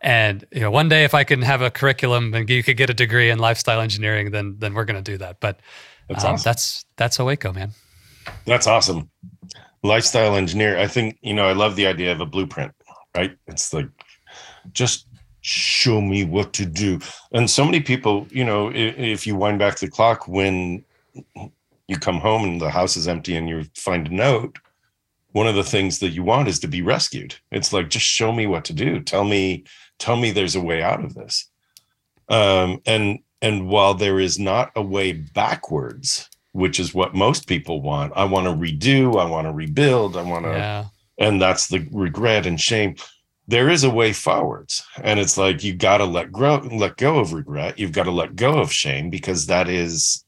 [0.00, 2.90] And you know, one day if I can have a curriculum and you could get
[2.90, 5.40] a degree in lifestyle engineering, then then we're going to do that.
[5.40, 5.60] But
[6.08, 6.44] That's um, awesome.
[6.44, 7.72] that's that's OACO, man.
[8.46, 9.10] That's awesome.
[9.82, 10.78] Lifestyle engineer.
[10.78, 12.72] I think, you know, I love the idea of a blueprint,
[13.14, 13.36] right?
[13.46, 13.88] It's like,
[14.72, 15.06] just
[15.44, 16.98] show me what to do.
[17.32, 20.84] And so many people, you know, if, if you wind back the clock when
[21.86, 24.58] you come home and the house is empty and you find a note,
[25.32, 27.34] one of the things that you want is to be rescued.
[27.50, 29.00] It's like, just show me what to do.
[29.00, 29.64] Tell me,
[29.98, 31.50] tell me there's a way out of this.
[32.28, 37.82] Um, and and while there is not a way backwards, which is what most people
[37.82, 38.14] want.
[38.16, 40.84] I want to redo, I want to rebuild, I want to, Yeah,
[41.18, 42.94] and that's the regret and shame.
[43.46, 47.18] There is a way forwards, and it's like you got to let grow, let go
[47.18, 47.78] of regret.
[47.78, 50.24] You've got to let go of shame because that is,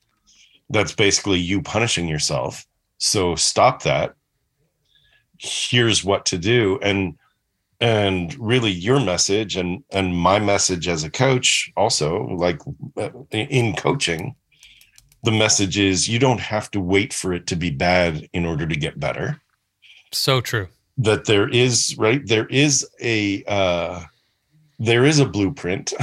[0.68, 2.66] that's basically you punishing yourself.
[2.98, 4.14] So stop that.
[5.38, 7.16] Here's what to do, and
[7.80, 12.58] and really your message and and my message as a coach also like
[12.96, 14.34] uh, in coaching
[15.24, 18.66] the message is you don't have to wait for it to be bad in order
[18.66, 19.42] to get better
[20.12, 20.68] so true.
[20.98, 22.26] That there is right?
[22.26, 24.02] There is a uh
[24.78, 25.92] there is a blueprint.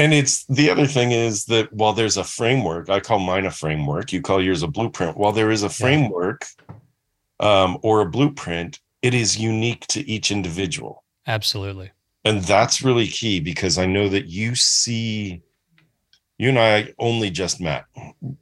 [0.00, 3.50] And it's the other thing is that while there's a framework i call mine a
[3.50, 5.16] framework you call yours a blueprint.
[5.16, 6.46] While there is a framework
[7.40, 11.02] um or a blueprint it is unique to each individual.
[11.26, 11.90] Absolutely.
[12.24, 15.42] and that's really key because I know that you see,
[16.38, 17.84] you and I only just met,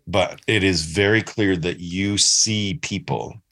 [0.07, 3.43] but it is very clear that you see people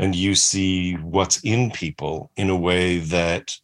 [0.00, 3.54] and you see what's in people in a way that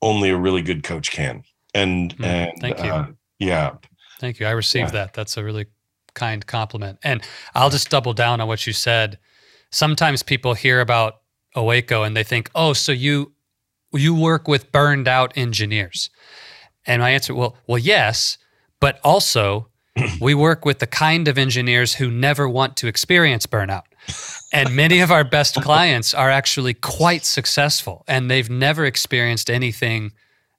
[0.00, 1.44] only a really good coach can.
[1.74, 2.90] And, Mm, and thank you.
[2.90, 3.06] uh,
[3.38, 3.74] yeah,
[4.20, 4.46] Thank you.
[4.46, 5.04] I received Yeah.
[5.04, 5.12] that.
[5.14, 5.66] That's a really
[6.14, 6.98] kind compliment.
[7.02, 7.20] And
[7.54, 9.18] I'll just double down on what you said.
[9.70, 11.20] Sometimes people hear about
[11.56, 13.32] OACO and they think, "Oh, so you
[13.92, 16.10] you work with burned out engineers."
[16.86, 18.38] And my answer, well, well, yes,
[18.80, 19.68] but also
[20.20, 23.84] we work with the kind of engineers who never want to experience burnout.
[24.52, 30.12] And many of our best clients are actually quite successful and they've never experienced anything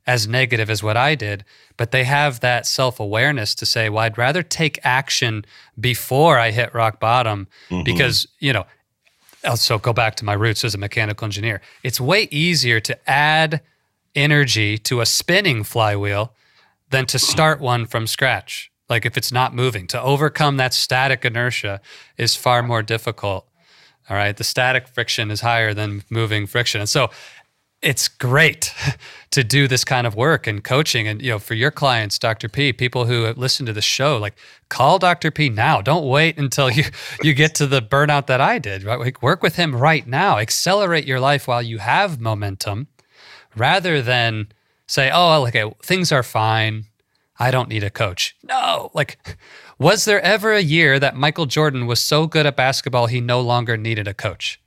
[0.07, 1.43] as negative as what I did,
[1.77, 5.45] but they have that self awareness to say, well, I'd rather take action
[5.79, 7.83] before I hit rock bottom Mhm.
[7.85, 8.65] because, you know,
[9.55, 11.61] so go back to my roots as a mechanical engineer.
[11.83, 13.61] It's way easier to add
[14.15, 16.33] energy to a spinning flywheel
[16.89, 18.71] than to start one from scratch.
[18.89, 21.81] Like if it's not moving, to overcome that static inertia
[22.17, 23.47] is far more difficult.
[24.09, 24.38] All right.
[24.38, 26.79] The static friction is higher than moving friction.
[26.81, 27.09] And so
[27.81, 28.73] it's great
[29.31, 31.07] to do this kind of work and coaching.
[31.07, 32.49] And, you know, for your clients, Dr.
[32.49, 34.36] P, people who listen to the show, like
[34.69, 35.31] call Dr.
[35.31, 35.81] P now.
[35.81, 36.83] Don't wait until you,
[37.23, 38.99] you get to the burnout that I did, right?
[38.99, 40.38] Like work with him right now.
[40.38, 42.88] Accelerate your life while you have momentum
[43.55, 44.47] rather than
[44.88, 46.86] say, oh, okay, things are fine.
[47.39, 48.36] I don't need a coach.
[48.43, 49.38] No, like,
[49.77, 53.41] was there ever a year that Michael Jordan was so good at basketball he no
[53.41, 54.59] longer needed a coach?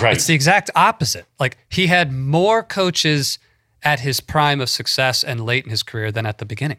[0.00, 0.14] right.
[0.16, 1.26] It's the exact opposite.
[1.38, 3.38] Like he had more coaches
[3.82, 6.78] at his prime of success and late in his career than at the beginning.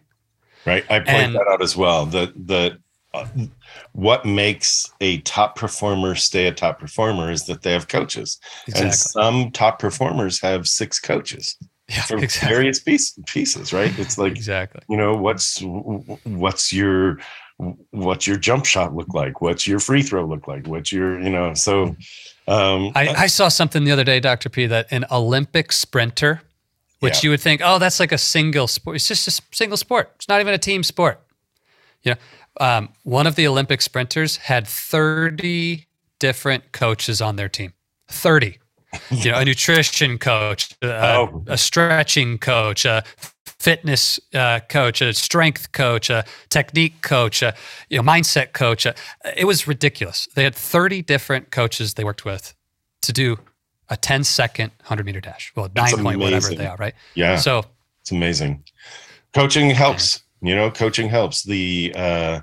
[0.65, 0.83] Right.
[0.89, 2.05] I point And- that out as well.
[2.05, 2.79] The the
[3.13, 3.25] uh,
[3.93, 8.37] what makes a top performer stay a top performer is that they have coaches,
[8.75, 11.57] and some top performers have six coaches
[11.89, 12.53] Yeah, for exactly.
[12.53, 13.71] various piece, pieces.
[13.71, 13.97] Right.
[13.97, 14.81] It's like exactly.
[14.89, 15.61] you know what's
[16.25, 17.17] what's your
[17.91, 19.41] what's your jump shot look like?
[19.41, 20.67] What's your free throw look like?
[20.67, 21.95] What's your you know so.
[22.49, 24.47] Um, I, I saw something the other day, Dr.
[24.47, 26.41] P, that an Olympic sprinter,
[27.01, 27.19] which Yeah.
[27.23, 28.95] you would think, oh, that's like a single sport.
[28.95, 30.11] It's just a single sport.
[30.15, 31.19] It's not even a team sport.
[32.03, 35.87] You know, um, one of the Olympic sprinters had 30
[36.19, 37.73] different coaches on their team.
[38.07, 38.59] 30.
[39.11, 40.87] You know, a nutrition coach, uh,
[41.31, 41.43] Oh.
[41.47, 43.03] a stretching coach, a
[43.59, 47.55] fitness uh, coach, a strength coach, a technique coach, a
[47.89, 48.85] you know, mindset coach.
[48.85, 48.93] Uh,
[49.35, 50.27] it was ridiculous.
[50.35, 52.53] They had 30 different coaches they worked with
[53.01, 53.37] to do
[53.89, 55.51] a 10 second 100 meter dash.
[55.55, 56.93] Well, That's nine point whatever they are, right?
[57.15, 57.37] yeah.
[57.37, 57.63] So
[58.01, 58.63] It's amazing.
[59.33, 60.21] Coaching helps.
[60.41, 61.43] You know, coaching helps.
[61.43, 62.39] The uh,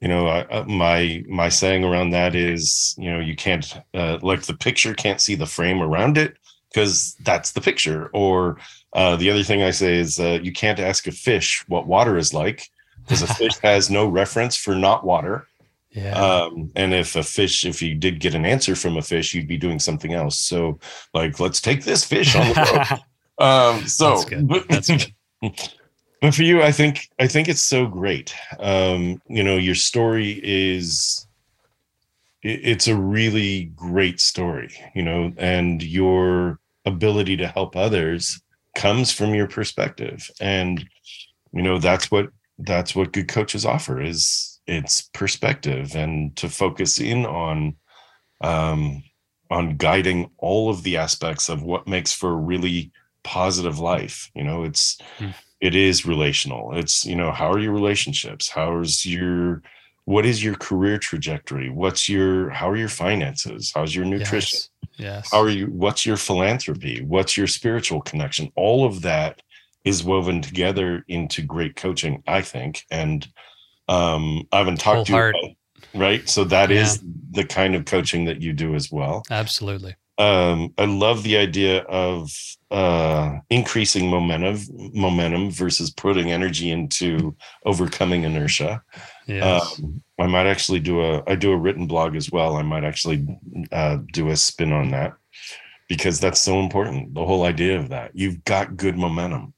[0.00, 4.42] you know, uh, my my saying around that is, you know, you can't uh, like
[4.42, 6.36] the picture can't see the frame around it
[6.70, 8.10] because that's the picture.
[8.12, 8.58] Or
[8.92, 12.18] uh, the other thing I say is uh, you can't ask a fish what water
[12.18, 12.68] is like
[13.02, 15.46] because a fish has no reference for not water.
[15.92, 19.32] yeah, Um, and if a fish, if you did get an answer from a fish,
[19.32, 20.38] you'd be doing something else.
[20.38, 20.80] So,
[21.12, 23.00] like, let's take this fish on the road.
[23.36, 24.48] Um, so That's good.
[24.68, 25.12] That's good.
[26.24, 28.34] but for you, I think I think it's so great.
[28.58, 31.26] Um, you know, your story is
[32.42, 38.40] it's a really great story, you know, and your ability to help others
[38.74, 40.30] comes from your perspective.
[40.40, 40.88] And
[41.52, 47.00] you know, that's what that's what good coaches offer is it's perspective and to focus
[47.00, 47.76] in on
[48.40, 49.02] um
[49.50, 52.90] on guiding all of the aspects of what makes for a really
[53.24, 55.30] positive life you know it's hmm.
[55.64, 56.76] It is relational.
[56.76, 58.50] It's you know how are your relationships?
[58.50, 59.62] How's your
[60.04, 61.70] what is your career trajectory?
[61.70, 63.72] What's your how are your finances?
[63.74, 64.58] How's your nutrition?
[64.58, 65.30] Yes, yes.
[65.32, 67.02] how are you what's your philanthropy?
[67.02, 68.52] What's your spiritual connection?
[68.56, 69.40] All of that
[69.84, 73.28] is woven together into great coaching i think and
[73.88, 75.56] um i haven't talked Whole to you about,
[75.94, 76.26] right?
[76.26, 76.80] So that yeah.
[76.80, 77.02] is
[77.32, 79.22] the kind of coaching that you do as well.
[79.30, 82.30] Absolutely um, I love the idea of
[82.70, 84.60] uh, increasing momentum,
[84.94, 88.82] momentum versus putting energy into overcoming inertia.
[89.26, 89.80] Yes.
[89.80, 91.22] Um, I might actually do a.
[91.26, 92.56] I do a written blog as well.
[92.56, 93.26] I might actually
[93.72, 95.14] uh, do a spin on that
[95.88, 97.14] because that's so important.
[97.14, 98.12] The whole idea of that.
[98.14, 99.52] You've got good momentum.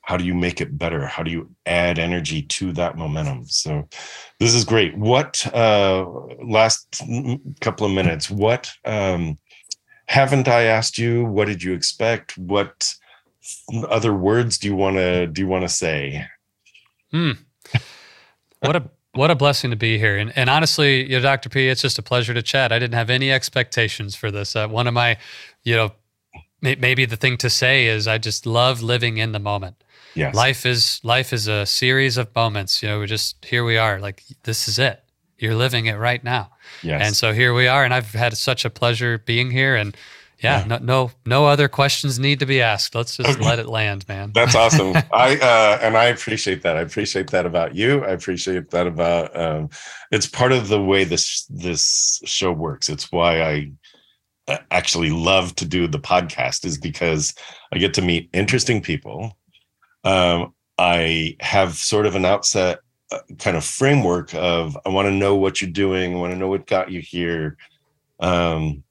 [0.00, 1.06] How do you make it better?
[1.06, 3.46] How do you add energy to that momentum?
[3.46, 3.88] So,
[4.38, 4.96] this is great.
[4.96, 6.04] What uh,
[6.42, 7.02] last
[7.60, 8.30] couple of minutes?
[8.30, 9.38] What um,
[10.06, 11.24] haven't I asked you?
[11.24, 12.36] What did you expect?
[12.38, 12.94] What
[13.88, 16.26] other words do you want to do you want to say?
[17.10, 17.32] Hmm.
[18.60, 20.16] What a what a blessing to be here.
[20.16, 21.48] And, and honestly, you know, Dr.
[21.48, 22.72] P, it's just a pleasure to chat.
[22.72, 24.56] I didn't have any expectations for this.
[24.56, 25.16] Uh, one of my,
[25.62, 25.92] you know,
[26.60, 29.76] may, maybe the thing to say is I just love living in the moment.
[30.14, 30.34] Yes.
[30.34, 32.82] Life is life is a series of moments.
[32.82, 34.00] You know, we're just here we are.
[34.00, 35.03] Like this is it.
[35.44, 36.50] You're living it right now.
[36.82, 37.02] Yes.
[37.04, 39.76] And so here we are, and I've had such a pleasure being here.
[39.76, 39.94] And
[40.42, 40.66] yeah, yeah.
[40.66, 42.94] no, no, no other questions need to be asked.
[42.94, 44.32] Let's just let it land, man.
[44.34, 44.96] That's awesome.
[45.12, 46.78] I uh, and I appreciate that.
[46.78, 48.02] I appreciate that about you.
[48.02, 49.38] I appreciate that about.
[49.38, 49.68] Um,
[50.10, 52.88] it's part of the way this this show works.
[52.88, 53.70] It's why I
[54.48, 57.34] uh, actually love to do the podcast is because
[57.70, 59.36] I get to meet interesting people.
[60.04, 62.80] Um, I have sort of an outset
[63.38, 66.48] kind of framework of I want to know what you're doing, I want to know
[66.48, 67.56] what got you here,
[68.20, 68.82] um,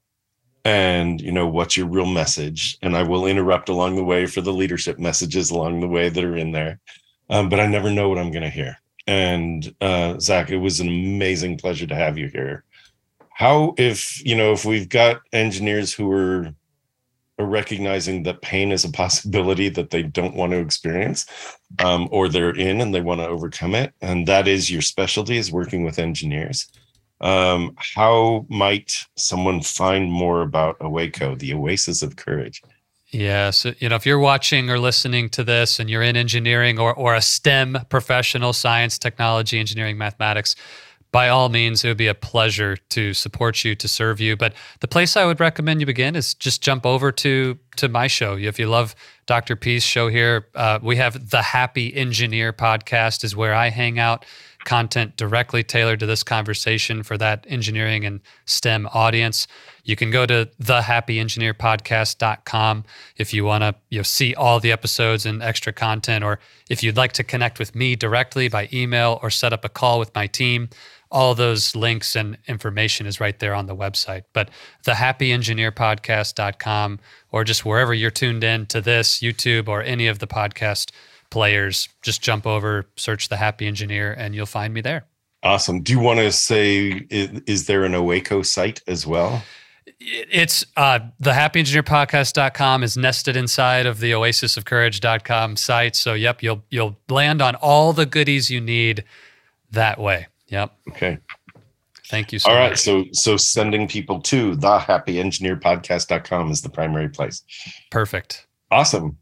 [0.64, 2.78] and you know what's your real message.
[2.82, 6.24] And I will interrupt along the way for the leadership messages along the way that
[6.24, 6.80] are in there,
[7.30, 8.76] um, but I never know what I'm going to hear.
[9.06, 12.64] And uh, Zach, it was an amazing pleasure to have you here.
[13.30, 16.54] How if you know if we've got engineers who are
[17.38, 21.26] recognizing that pain is a possibility that they don't want to experience
[21.82, 25.36] um, or they're in and they want to overcome it and that is your specialty
[25.36, 26.68] is working with engineers
[27.20, 32.60] um, how might someone find more about OACO, the Oasis of Courage?
[33.10, 36.78] Yeah, so you know, if you're watching or listening to this and you're in engineering
[36.78, 40.56] or or a STEM professional, science, technology, engineering, mathematics,
[41.14, 44.36] by all means, it would be a pleasure to support you, to serve you.
[44.36, 48.08] But the place I would recommend you begin is just jump over to to my
[48.08, 48.36] show.
[48.36, 48.96] If you love
[49.26, 49.54] Dr.
[49.54, 54.26] P's show here, uh, we have the Happy Engineer podcast, is where I hang out.
[54.64, 59.46] Content directly tailored to this conversation for that engineering and STEM audience.
[59.84, 62.84] You can go to thehappyengineerpodcast.com
[63.16, 66.82] if you want to you know, see all the episodes and extra content, or if
[66.82, 70.12] you'd like to connect with me directly by email or set up a call with
[70.14, 70.70] my team
[71.14, 74.24] all those links and information is right there on the website.
[74.32, 74.50] But
[74.84, 76.98] thehappyengineerpodcast.com
[77.30, 80.90] or just wherever you're tuned in to this, YouTube or any of the podcast
[81.30, 85.04] players, just jump over, search The Happy Engineer, and you'll find me there.
[85.44, 85.82] Awesome.
[85.82, 89.44] Do you want to say, is, is there an OACO site as well?
[90.00, 95.94] It's uh, the happyengineerpodcast.com is nested inside of the oasisofcourage.com site.
[95.94, 99.04] So, yep, you'll you'll land on all the goodies you need
[99.70, 100.26] that way.
[100.48, 100.72] Yep.
[100.90, 101.18] Okay.
[102.08, 102.70] Thank you so All right.
[102.70, 102.80] much.
[102.80, 107.42] So so sending people to the thehappyengineerpodcast.com is the primary place.
[107.90, 108.46] Perfect.
[108.70, 109.18] Awesome.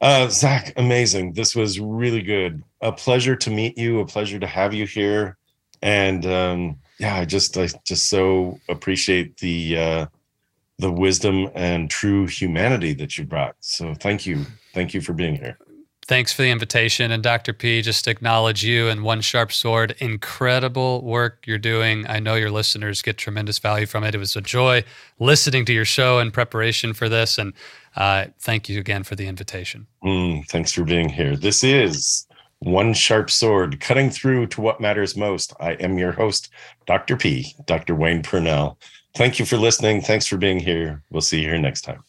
[0.00, 1.32] Uh, Zach, amazing.
[1.32, 2.62] This was really good.
[2.80, 4.00] A pleasure to meet you.
[4.00, 5.36] A pleasure to have you here.
[5.82, 10.06] And um, yeah, I just I just so appreciate the uh,
[10.78, 13.56] the wisdom and true humanity that you brought.
[13.60, 14.44] So thank you.
[14.74, 15.58] Thank you for being here.
[16.08, 17.10] Thanks for the invitation.
[17.10, 17.52] And Dr.
[17.52, 19.96] P, just to acknowledge you and One Sharp Sword.
[19.98, 22.06] Incredible work you're doing.
[22.06, 24.14] I know your listeners get tremendous value from it.
[24.14, 24.84] It was a joy
[25.18, 27.38] listening to your show in preparation for this.
[27.38, 27.54] And
[27.96, 29.88] uh, thank you again for the invitation.
[30.04, 31.34] Mm, thanks for being here.
[31.34, 32.28] This is
[32.60, 35.54] One Sharp Sword, cutting through to what matters most.
[35.58, 36.50] I am your host,
[36.86, 37.16] Dr.
[37.16, 37.96] P, Dr.
[37.96, 38.76] Wayne Pernell.
[39.16, 40.02] Thank you for listening.
[40.02, 41.02] Thanks for being here.
[41.10, 42.04] We'll see you here next time.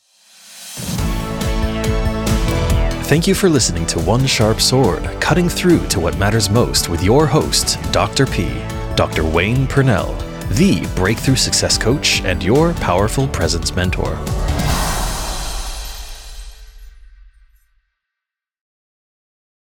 [3.08, 7.01] Thank you for listening to One Sharp Sword, cutting through to what matters most with
[7.01, 8.26] your host, Dr.
[8.26, 8.49] P,
[8.97, 9.24] Dr.
[9.24, 10.14] Wayne Pernell,
[10.58, 14.18] the breakthrough success coach and your powerful presence mentor.